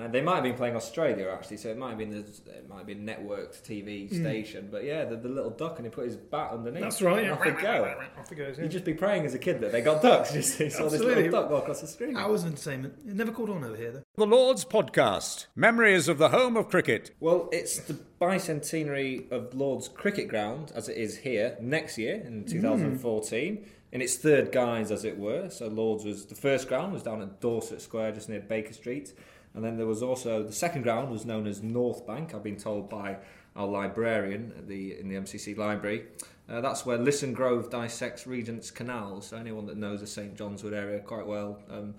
[0.00, 2.68] and they might have been playing Australia actually, so it might have been the, it
[2.68, 4.20] might have been networked TV mm.
[4.20, 4.68] station.
[4.70, 6.82] But yeah, the, the little duck, and he put his bat underneath.
[6.82, 7.18] That's right.
[7.18, 7.32] And Yeah.
[7.32, 7.94] off it go.
[8.18, 8.56] Off it goes.
[8.56, 8.64] Yeah.
[8.64, 10.32] You'd just be praying as a kid that they got ducks.
[10.32, 12.16] Just you saw this little duck go across the screen.
[12.16, 12.94] Hours of entertainment.
[13.06, 14.02] It never caught on over here though.
[14.16, 17.12] The Lord's Podcast Memories of the Home of Cricket.
[17.20, 22.44] Well, it's the bicentenary of Lord's Cricket Ground, as it is here, next year in
[22.44, 22.50] mm.
[22.50, 25.50] 2014, in its third guise, as it were.
[25.50, 29.12] So Lord's was the first ground was down at Dorset Square, just near Baker Street,
[29.54, 32.34] and then there was also the second ground was known as North Bank.
[32.34, 33.18] I've been told by
[33.56, 36.06] our librarian at the in the MCC library.
[36.48, 39.20] Uh, that's where Lisson Grove dissects Regent's Canal.
[39.20, 41.58] So anyone that knows the St John's Wood area quite well.
[41.70, 41.94] Um,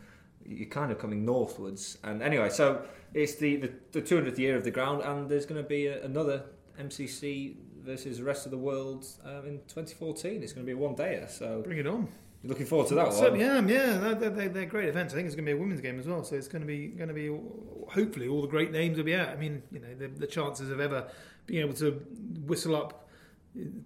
[0.46, 1.98] you're kind of coming northwards.
[2.04, 2.84] And anyway, so
[3.14, 6.04] it's the, the, the 200th year of the ground, and there's going to be a,
[6.04, 6.44] another
[6.80, 10.42] MCC versus the rest of the world um, in 2014.
[10.42, 12.08] It's going to be one day, So Bring it on.
[12.42, 13.40] You're looking forward to that So, one.
[13.40, 15.14] yeah, yeah, they're, they're- great events.
[15.14, 16.68] I think it's going to be a women's game as well, so it's going to
[16.68, 17.28] be going to be
[17.90, 19.30] hopefully all the great names will be out.
[19.30, 21.08] I mean, you know, the, the chances of ever
[21.48, 21.92] being able to
[22.46, 23.08] whistle up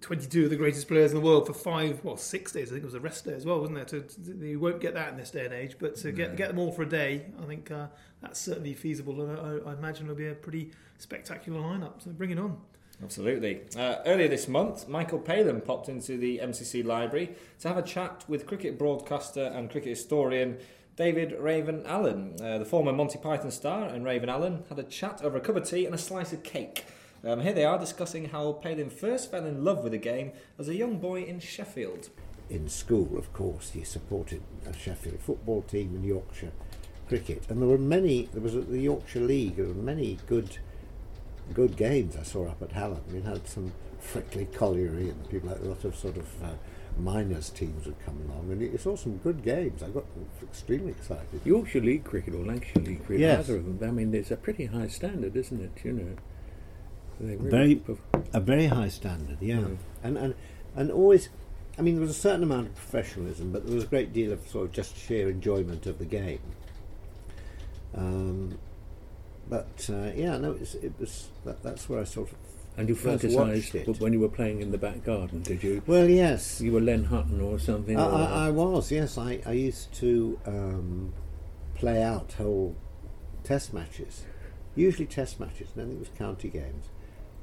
[0.02, 2.68] 22 of the greatest players in the world for five, well, six days.
[2.68, 3.86] I think it was a rest day as well, wasn't there?
[3.86, 6.48] To, to, you won't get that in this day and age, but to get get
[6.48, 7.86] them all for a day, I think uh,
[8.20, 9.20] that's certainly feasible.
[9.22, 12.02] And I, I imagine it'll be a pretty spectacular lineup.
[12.04, 12.58] So bring it on.
[13.04, 13.60] Absolutely.
[13.76, 18.24] Uh, earlier this month, Michael Palin popped into the MCC library to have a chat
[18.26, 20.56] with cricket broadcaster and cricket historian
[20.96, 22.34] David Rayvern Allen.
[22.40, 25.56] Uh, the former Monty Python star and Rayvern Allen had a chat over a cup
[25.56, 26.86] of tea and a slice of cake.
[27.22, 30.68] Um, here they are discussing how Palin first fell in love with the game as
[30.68, 32.08] a young boy in Sheffield.
[32.50, 36.52] in school, of course, he supported a Sheffield football team and Yorkshire
[37.08, 38.28] cricket, and there were many.
[38.32, 39.56] There was the Yorkshire League.
[39.56, 40.58] There were many good,
[41.52, 43.02] good games I saw up at Hallam.
[43.12, 46.48] We had some Frickley Colliery and people like a lot of sort of uh,
[46.98, 49.82] miners teams would come along, and you saw some good games.
[49.82, 50.04] I got
[50.42, 51.40] extremely excited.
[51.44, 53.40] Yorkshire League cricket or Lancashire League cricket, Yes.
[53.48, 53.88] either of them.
[53.88, 55.72] I mean, it's a pretty high standard, isn't it?
[55.84, 56.16] You know,
[57.20, 59.64] really very perf- a very high standard, yeah,
[60.02, 60.34] and and
[60.76, 61.28] and always.
[61.76, 64.32] I mean, there was a certain amount of professionalism, but there was a great deal
[64.32, 66.38] of sort of just sheer enjoyment of the game.
[67.96, 68.58] Um,
[69.48, 72.36] but uh, yeah, no, it was, it was that, that's where I sort of
[72.76, 75.82] And you fantasised when you were playing in the back garden, did you?
[75.86, 77.98] Well, yes, You were Len Hutton or something.
[77.98, 78.90] I, or- I, I was.
[78.90, 81.12] Yes, I, I used to um,
[81.74, 82.74] play out whole
[83.44, 84.24] test matches,
[84.74, 86.86] usually test matches, and then it was county games.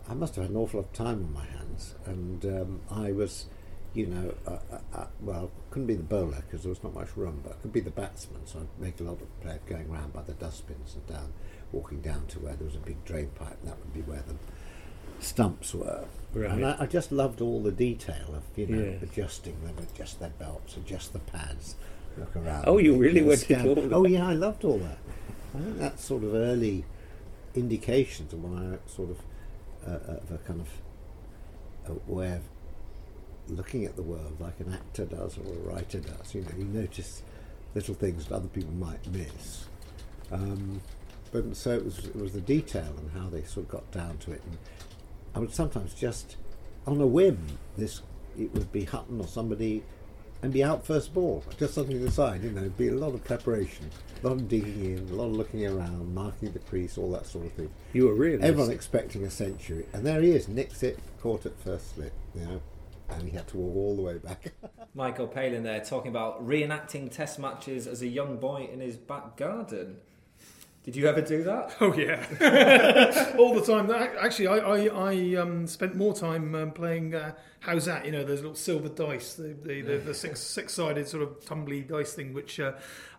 [0.09, 3.11] I must have had an awful lot of time on my hands, and um, I
[3.11, 3.45] was,
[3.93, 7.15] you know, uh, uh, uh, well, couldn't be the bowler because there was not much
[7.15, 9.89] room, but I could be the batsman, so I'd make a lot of play going
[9.89, 11.31] around by the dustbins and down,
[11.71, 14.23] walking down to where there was a big drain pipe, and that would be where
[14.27, 14.35] the
[15.23, 16.05] stumps were.
[16.33, 16.49] Right.
[16.51, 18.97] And I, I just loved all the detail of, you know, Yeah.
[19.01, 21.75] adjusting them, adjust their belts, adjust the pads,
[22.17, 22.65] look around.
[22.67, 23.67] Oh, you really went into scan.
[23.67, 23.93] all that?
[23.93, 24.97] Oh, yeah, I loved all that.
[25.53, 26.85] I think that's sort of early
[27.55, 29.17] indications of my sort of
[29.85, 30.69] uh, of a kind of
[31.89, 32.41] a way of
[33.49, 36.33] looking at the world like an actor does or a writer does.
[36.33, 37.21] You know, you notice
[37.75, 39.65] little things that other people might miss.
[40.31, 40.79] Um,
[41.31, 44.17] but so it was, it was the detail and how they sort of got down
[44.19, 44.41] to it.
[44.45, 44.57] And
[45.33, 46.35] I would sometimes just,
[46.85, 48.01] on a whim, this
[48.37, 49.83] it would be Hutton or somebody,
[50.41, 52.43] and be out first ball, just something to the side.
[52.43, 53.89] You know, it'd be a lot of preparation,
[54.23, 57.25] a lot of digging in, a lot of looking around, marking the crease, all that
[57.25, 57.69] sort of thing.
[57.93, 61.59] You were really Everyone expecting a century, and there he is, nicks it, caught at
[61.59, 62.61] first slip, you know,
[63.09, 64.51] and he had to walk all the way back.
[64.95, 69.37] Michael Palin there talking about reenacting test matches as a young boy in his back
[69.37, 69.97] garden.
[70.83, 71.75] Did you ever do that?
[71.81, 72.25] Oh yeah,
[73.37, 73.91] all the time.
[73.91, 78.05] Actually, I I, I um, spent more time um, playing uh, how's that?
[78.05, 81.45] You know, those little silver dice, the the, the, the six six sided sort of
[81.45, 82.73] tumbly dice thing, which uh,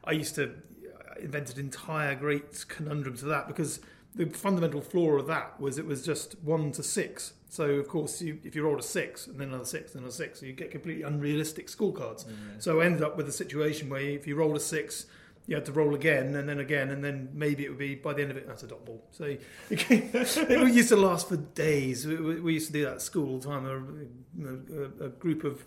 [0.05, 3.81] I used to uh, invented entire great conundrum to that because
[4.15, 7.35] the fundamental flaw of that was it was just one to six.
[7.49, 10.15] So of course, you, if you rolled a six and then another six and another
[10.15, 12.25] six, you get completely unrealistic scorecards.
[12.59, 15.07] So I ended up with a situation where if you rolled a six,
[15.47, 18.13] you had to roll again and then again, and then maybe it would be by
[18.13, 19.05] the end of it that's a dot ball.
[19.11, 19.37] So
[19.71, 22.07] it used to last for days.
[22.07, 23.67] We, used to do that at school all the time.
[23.67, 25.65] A, a, a group of,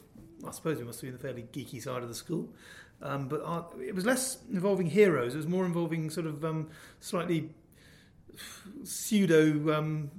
[0.47, 2.49] I suppose we must be in the fairly geeky side of the school.
[3.01, 5.33] Um, but our, it was less involving heroes.
[5.33, 6.69] It was more involving sort of um,
[7.01, 7.49] slightly
[8.83, 10.11] pseudo um,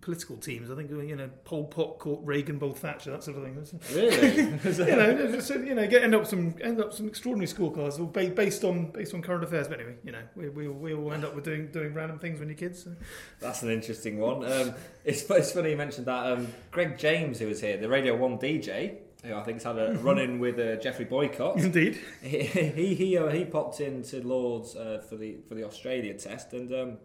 [0.00, 0.70] political teams.
[0.70, 3.80] I think you know Pol Pot caught Reagan, Bowled Thatcher, that sort of thing.
[3.94, 4.36] Really?
[4.90, 8.64] you know, so, you know, get, end up some end up some extraordinary scorecards based
[8.64, 9.68] on based on current affairs.
[9.68, 12.40] But anyway, you know, we we, we all end up with doing doing random things
[12.40, 12.84] when you're kids.
[12.84, 12.94] So.
[13.40, 14.44] That's an interesting one.
[14.50, 14.74] Um,
[15.04, 16.32] it's it's funny you mentioned that.
[16.32, 18.96] Um, Greg James, who was here, the Radio One DJ.
[19.22, 21.58] Who I think's had a run in with uh, Geoffrey Boycott.
[21.58, 26.14] Indeed, he he he, uh, he popped into Lords uh, for the for the Australia
[26.14, 26.98] test, and um,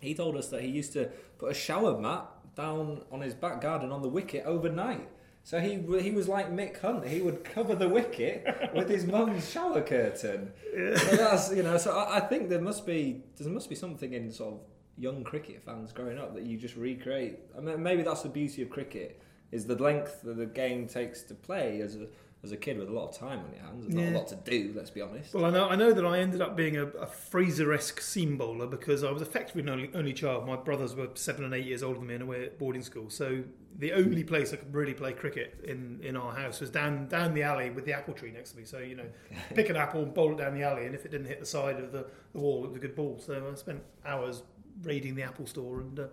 [0.00, 3.60] he told us that he used to put a shower mat down on his back
[3.60, 5.08] garden on the wicket overnight.
[5.42, 7.06] So he he was like Mick Hunt.
[7.06, 8.44] He would cover the wicket
[8.74, 10.52] with his mum's shower curtain.
[10.76, 10.96] Yeah.
[10.96, 11.78] So that's you know.
[11.78, 14.60] So I, I, think there must be there must be something in sort of
[14.98, 17.38] young cricket fans growing up that you just recreate.
[17.56, 19.20] I mean, maybe that's the beauty of cricket
[19.50, 22.06] is the length that the game takes to play as a
[22.42, 24.04] as a kid with a lot of time on your hands and yeah.
[24.04, 24.72] not a lot to do.
[24.74, 25.34] Let's be honest.
[25.34, 28.66] Well, I know I know that I ended up being a, a Fraser-esque seam bowler
[28.66, 30.46] because I was effectively an only, only child.
[30.46, 33.10] My brothers were seven and eight years older than me and away at boarding school,
[33.10, 33.42] so
[33.78, 37.34] the only place I could really play cricket in, in our house was down down
[37.34, 38.64] the alley with the apple tree next to me.
[38.64, 39.06] So you know,
[39.54, 41.46] pick an apple, and bowl it down the alley, and if it didn't hit the
[41.46, 43.20] side of the, the wall, it was a good ball.
[43.24, 44.42] So I spent hours
[44.82, 46.00] raiding the apple store and.
[46.00, 46.06] Uh,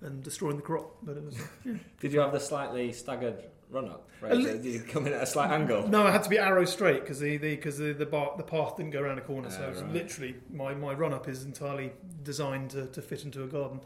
[0.00, 1.36] and destroying the crop, but it was.
[1.64, 1.72] Yeah.
[2.00, 4.08] Did you have the slightly staggered run up?
[4.20, 4.32] Right?
[4.32, 5.86] Did you come in at a slight angle?
[5.88, 8.76] No, I had to be arrow straight because the because the the, bar, the path
[8.76, 9.50] didn't go around a corner.
[9.50, 9.92] so right.
[9.92, 11.92] literally my, my run up is entirely
[12.22, 13.80] designed to, to fit into a garden,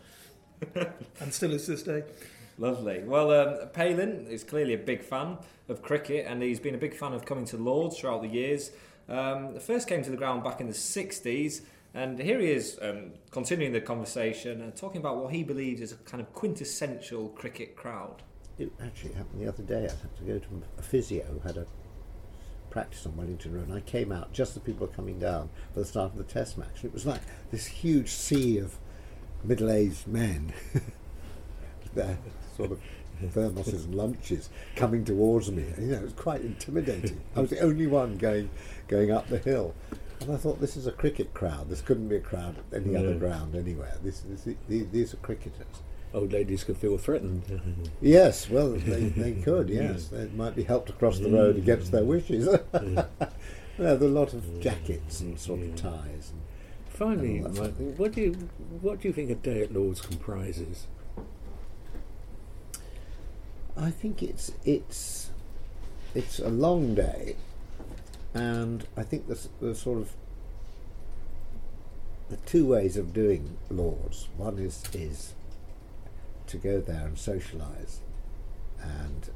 [1.21, 2.05] and still is to this day.
[2.59, 3.03] Lovely.
[3.03, 6.95] Well, um, Palin is clearly a big fan of cricket, and he's been a big
[6.95, 8.71] fan of coming to Lords throughout the years.
[9.09, 11.63] Um, first came to the ground back in the 60s,
[11.95, 15.93] and here he is um, continuing the conversation and talking about what he believes is
[15.93, 18.23] a kind of quintessential cricket crowd
[18.63, 19.87] it actually happened the other day.
[19.87, 21.67] I had to go to a physio who had a
[22.71, 25.81] practice on Wellington Road, and I came out just as people were coming down for
[25.81, 26.77] the start of the test match.
[26.77, 28.77] And it was like this huge sea of
[29.45, 30.53] middle-aged men,
[31.95, 32.19] their
[32.57, 32.81] sort of
[33.23, 35.65] thermoses and lunches coming towards me.
[35.79, 37.21] You know, it was quite intimidating.
[37.37, 38.49] I was the only one going
[38.89, 39.75] going up the hill.
[40.21, 41.69] And I thought, this is a cricket crowd.
[41.69, 43.97] This couldn't be a crowd at any other ground anywhere.
[44.05, 45.83] This, this, these, these are cricketers
[46.15, 47.91] old ladies could feel threatened.
[48.01, 50.09] yes, well, they, they could, yes.
[50.09, 52.47] They might be helped across the road against their wishes.
[52.73, 53.07] there
[53.81, 56.33] are a lot of jackets and sort of ties.
[56.89, 58.33] Finally, Mike, what do you
[58.81, 60.87] what do you think a day at Lords comprises?
[63.77, 65.31] I think it's it's
[66.15, 67.37] it's a long day,
[68.35, 70.13] and I think the, the sort of
[72.29, 74.29] the two ways of doing Lords.
[74.37, 75.33] One is is
[76.49, 77.99] to go there and socialise
[78.81, 79.31] and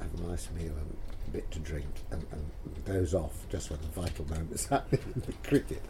[0.00, 3.80] have a nice meal and a bit to drink and, and doze off just when
[3.80, 5.82] the vital moment is happening in the cricket.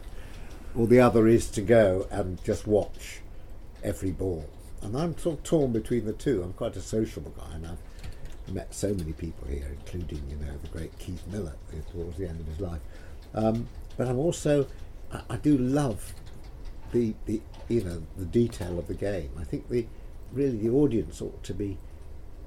[0.75, 3.21] Or the other is to go and just watch
[3.83, 4.49] every ball.
[4.81, 6.41] And I'm sort of torn between the two.
[6.41, 10.53] I'm quite a sociable guy and I've met so many people here, including, you know,
[10.61, 11.55] the great Keith Miller
[11.91, 12.81] towards the end of his life.
[13.33, 13.67] Um,
[13.97, 14.67] but I'm also,
[15.11, 16.13] I, I do love
[16.91, 19.31] the, the, you know, the detail of the game.
[19.39, 19.85] I think the,
[20.31, 21.77] really the audience ought to be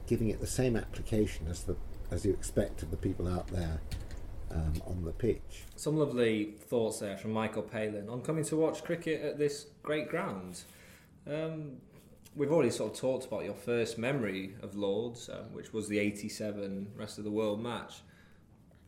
[0.06, 1.76] giving it the same application as the
[2.10, 3.80] as you expect of the people out there
[4.50, 5.64] um, on the pitch.
[5.76, 10.08] Some lovely thoughts there from Michael Palin on coming to watch cricket at this great
[10.08, 10.62] ground.
[11.26, 11.78] Um,
[12.36, 15.98] we've already sort of talked about your first memory of Lords, um, which was the
[15.98, 18.02] 87 Rest of the World match.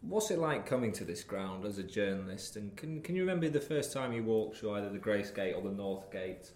[0.02, 2.56] What's it like coming to this ground as a journalist?
[2.56, 5.54] And can, can you remember the first time you walked through either the Grace Gate
[5.54, 6.50] or the North Gate?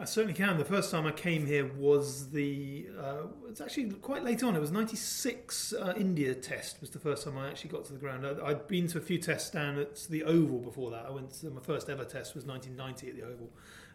[0.00, 0.56] I certainly can.
[0.56, 2.88] The first time I came here was the.
[2.98, 4.56] Uh, it's actually quite late on.
[4.56, 7.98] It was '96 uh, India test was the first time I actually got to the
[7.98, 8.26] ground.
[8.26, 11.04] I, had been to a few tests down at the Oval before that.
[11.04, 13.50] I went to my first ever test was 1990 at the Oval.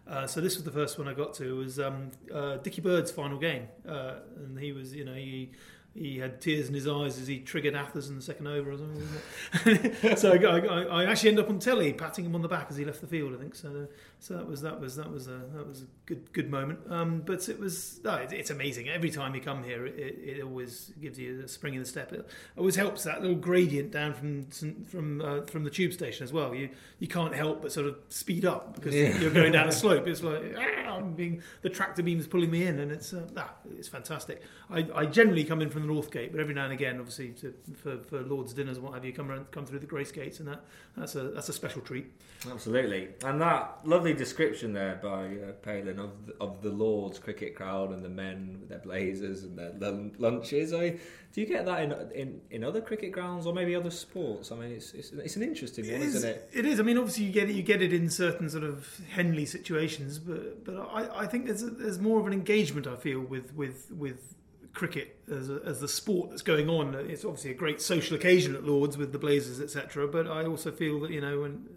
[0.08, 1.49] Uh, so this was the first one I got to.
[1.49, 5.53] It was um, uh, Dickie Bird's final game, uh, and he was, you know, he
[5.95, 8.78] he had tears in his eyes as he triggered Athers in the second over or
[8.78, 10.16] something.
[10.18, 12.76] so I, I, I, actually ended up on telly patting him on the back as
[12.76, 13.34] he left the field.
[13.34, 13.88] I think so.
[14.20, 16.80] So that was that was that was a that was a good good moment.
[16.89, 18.89] Um, but it was no, it, it's amazing.
[18.89, 22.11] Every time you come here, it, it, always gives you a spring in the step.
[22.11, 24.45] It always helps that little gradient down from
[24.86, 26.55] from uh, from the tube station as well.
[26.55, 29.18] You you can't help but sort of speed up because yeah.
[29.20, 30.07] you're going down a slope.
[30.07, 33.53] It's like ah, I'm being the tractor beam's pulling me in, and it's uh, ah,
[33.78, 34.41] it's fantastic.
[34.70, 37.30] I, I generally come in from the North Gate, but every now and again, obviously,
[37.30, 40.11] to, for, for Lord's dinners and what have you, come around, come through the Grace
[40.11, 40.63] Gates, and that
[40.97, 42.11] that's a that's a special treat.
[42.49, 47.56] Absolutely, and that lovely description there by uh, Palin of the, of the Lord's cricket
[47.56, 50.74] crowd and the men with their blazers and their lun- lunches.
[50.74, 50.99] I mean,
[51.34, 54.51] do you get that in, in in other cricket grounds or maybe other sports?
[54.51, 56.49] I mean, it's it's, it's an interesting one, is, isn't it?
[56.53, 56.80] It is.
[56.80, 57.56] I mean, obviously, you get it.
[57.56, 61.64] You get it in certain sort of Henley situations, but but I, I think there's
[61.64, 62.88] a, there's more of an engagement.
[62.88, 64.36] I feel with with with
[64.74, 66.93] cricket as, a, as the sport that's going on.
[66.95, 70.08] It's obviously a great social occasion at Lords with the Blazers, etc.
[70.08, 71.68] But I also feel that you know, when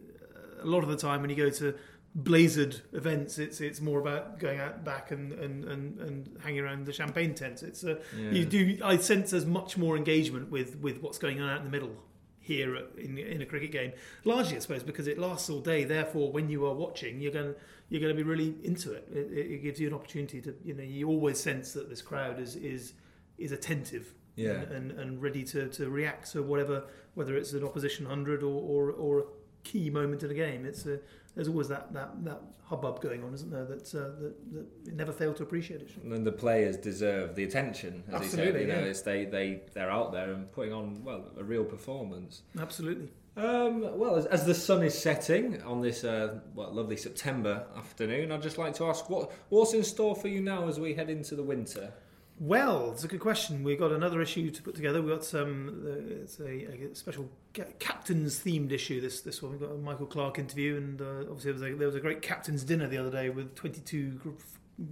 [0.61, 1.75] a lot of the time when you go to
[2.19, 6.87] blazered events, it's it's more about going out back and and, and, and hanging around
[6.87, 7.63] the champagne tents.
[7.63, 8.31] It's a, Yeah.
[8.33, 8.79] you do.
[8.85, 11.95] I sense there's much more engagement with with what's going on out in the middle
[12.41, 13.93] here at- in in a cricket game.
[14.25, 15.85] Largely, I suppose, because it lasts all day.
[15.85, 17.55] Therefore, when you are watching, you're going
[17.89, 19.09] you're going to be really into it.
[19.13, 22.41] It, it gives you an opportunity to you know you always sense that this crowd
[22.41, 22.95] is is
[23.39, 24.15] is attentive.
[24.35, 24.53] Yeah.
[24.53, 28.55] And, and, and ready to, to react to whatever, whether it's an opposition hundred or,
[28.55, 29.25] or, or a
[29.65, 30.65] key moment in a game.
[30.65, 31.01] It's a,
[31.35, 33.65] there's always that, that, that hubbub going on, isn't there?
[33.65, 35.91] That, uh, that, that you never fail to appreciate it.
[36.03, 38.23] And the players deserve the attention, as said.
[38.23, 38.85] Absolutely, You know, yeah.
[38.87, 42.43] it's they they they're out there and putting on well a real performance.
[42.59, 43.11] Absolutely.
[43.37, 48.43] Um, well, as, as the sun is setting on this uh, lovely September afternoon, I'd
[48.43, 51.37] just like to ask what what's in store for you now as we head into
[51.37, 51.93] the winter.
[52.41, 53.65] Well, it's a good question.
[53.65, 55.03] We've got another issue to put together.
[55.03, 55.83] We've got some.
[55.85, 59.01] Uh, it's a, a special ca- captains themed issue.
[59.01, 59.53] This this one.
[59.53, 62.01] We've got a Michael Clarke interview, and uh, obviously there was, a, there was a
[62.01, 64.41] great captains dinner the other day with 22 group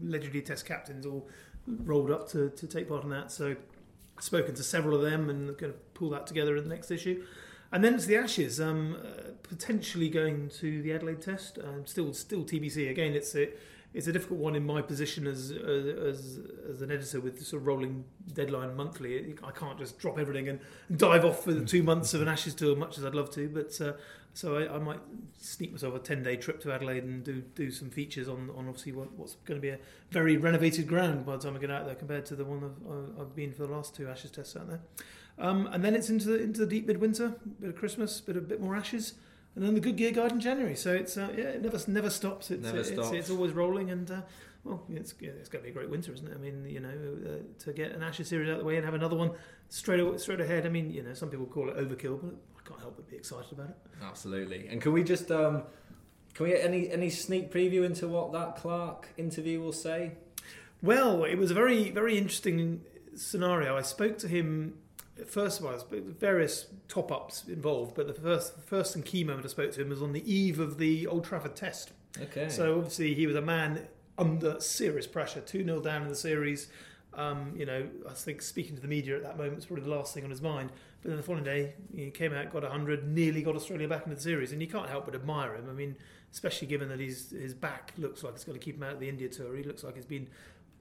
[0.02, 1.28] legendary Test captains all
[1.68, 3.30] rolled up to, to take part in that.
[3.30, 3.54] So,
[4.16, 6.90] I've spoken to several of them and going to pull that together in the next
[6.90, 7.24] issue.
[7.70, 11.58] And then it's the Ashes, um, uh, potentially going to the Adelaide Test.
[11.58, 12.90] Um, still, still TBC.
[12.90, 13.50] Again, it's a
[13.96, 16.38] it's a difficult one in my position as as
[16.70, 19.34] as an editor with sort of rolling deadline monthly.
[19.42, 20.60] I can't just drop everything and
[20.94, 23.48] dive off for the two months of an Ashes tour, much as I'd love to.
[23.48, 23.94] But uh,
[24.34, 25.00] so I, I might
[25.38, 28.68] sneak myself a ten day trip to Adelaide and do do some features on on
[28.68, 29.78] obviously what, what's going to be a
[30.10, 33.20] very renovated ground by the time I get out there compared to the one I've,
[33.22, 34.80] I've been for the last two Ashes tests out there.
[35.38, 38.46] Um, and then it's into the, into the deep midwinter, bit of Christmas, bit of
[38.46, 39.14] bit more Ashes.
[39.56, 42.10] And then the Good Gear Guide in January, so it's uh, yeah, it never never
[42.10, 42.50] stops.
[42.50, 43.12] It's, Never it's, stops.
[43.12, 44.20] it's always rolling, and uh,
[44.64, 46.34] well, it's it's going to be a great winter, isn't it?
[46.34, 48.84] I mean, you know, uh, to get an Ashes series out of the way and
[48.84, 49.30] have another one
[49.70, 50.66] straight away, straight ahead.
[50.66, 53.16] I mean, you know, some people call it overkill, but I can't help but be
[53.16, 53.76] excited about it.
[54.02, 54.68] Absolutely.
[54.68, 55.62] And can we just um,
[56.34, 60.12] can we get any any sneak preview into what that Clarke interview will say?
[60.82, 62.82] Well, it was a very, very interesting
[63.14, 63.76] scenario.
[63.78, 64.74] I spoke to him.
[65.24, 69.04] First of all, I spoke to various top ups involved, but the first, first and
[69.04, 71.92] key moment I spoke to him was on the eve of the Old Trafford Test.
[72.20, 72.48] Okay.
[72.48, 73.88] So obviously he was a man
[74.18, 76.68] under serious pressure, two 0 down in the series.
[77.14, 79.90] Um, you know, I think speaking to the media at that moment was probably the
[79.90, 80.70] last thing on his mind.
[81.02, 84.16] But then the following day, he came out, got 100, nearly got Australia back into
[84.16, 85.70] the series, and you can't help but admire him.
[85.70, 85.96] I mean,
[86.32, 89.00] especially given that he's, his back looks like it's going to keep him out of
[89.00, 89.56] the India tour.
[89.56, 90.28] He looks like he's been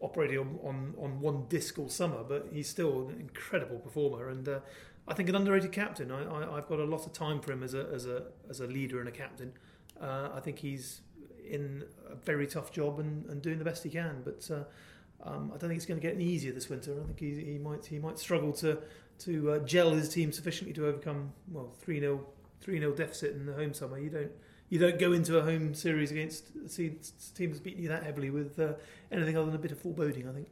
[0.05, 4.47] operating on, on, on one disc all summer, but he's still an incredible performer and
[4.47, 4.59] uh,
[5.07, 6.11] I think an underrated captain.
[6.11, 8.59] I, I, I've got a lot of time for him as a as a as
[8.59, 9.53] a leader and a captain.
[10.01, 11.01] Uh, I think he's
[11.47, 14.49] in a very tough job and, and doing the best he can, but.
[14.49, 14.63] Uh,
[15.23, 16.93] um, I don't think it's going to get any easier this winter.
[17.01, 18.77] I think he, he might he might struggle to
[19.19, 22.27] to uh, gel his team sufficiently to overcome well three 0
[22.61, 23.97] three 0 deficit in the home summer.
[23.97, 24.31] You don't
[24.69, 26.99] you don't go into a home series against a team
[27.35, 28.73] team that's beaten you that heavily with uh,
[29.11, 30.27] anything other than a bit of foreboding.
[30.27, 30.47] I think.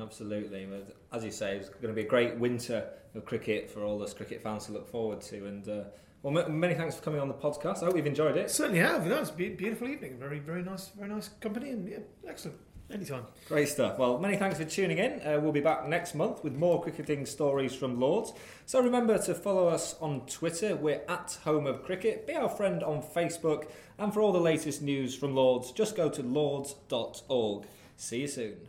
[0.00, 0.66] Absolutely.
[1.12, 4.12] As you say, it's going to be a great winter of cricket for all us
[4.12, 5.46] cricket fans to look forward to.
[5.46, 5.84] And uh,
[6.22, 7.82] well, m- many thanks for coming on the podcast.
[7.82, 8.50] I hope you've enjoyed it.
[8.50, 9.06] Certainly have.
[9.06, 10.18] No, it's a beautiful evening.
[10.18, 11.98] Very very nice very nice company and yeah,
[12.28, 12.58] excellent.
[12.94, 13.26] Anytime.
[13.48, 13.98] Great stuff.
[13.98, 15.20] Well, many thanks for tuning in.
[15.20, 18.32] Uh, we'll be back next month with more cricketing stories from Lords.
[18.66, 20.76] So remember to follow us on Twitter.
[20.76, 22.24] We're at Home of Cricket.
[22.24, 23.68] Be our friend on Facebook.
[23.98, 27.66] And for all the latest news from Lords, just go to lords.org.
[27.96, 28.68] See you soon.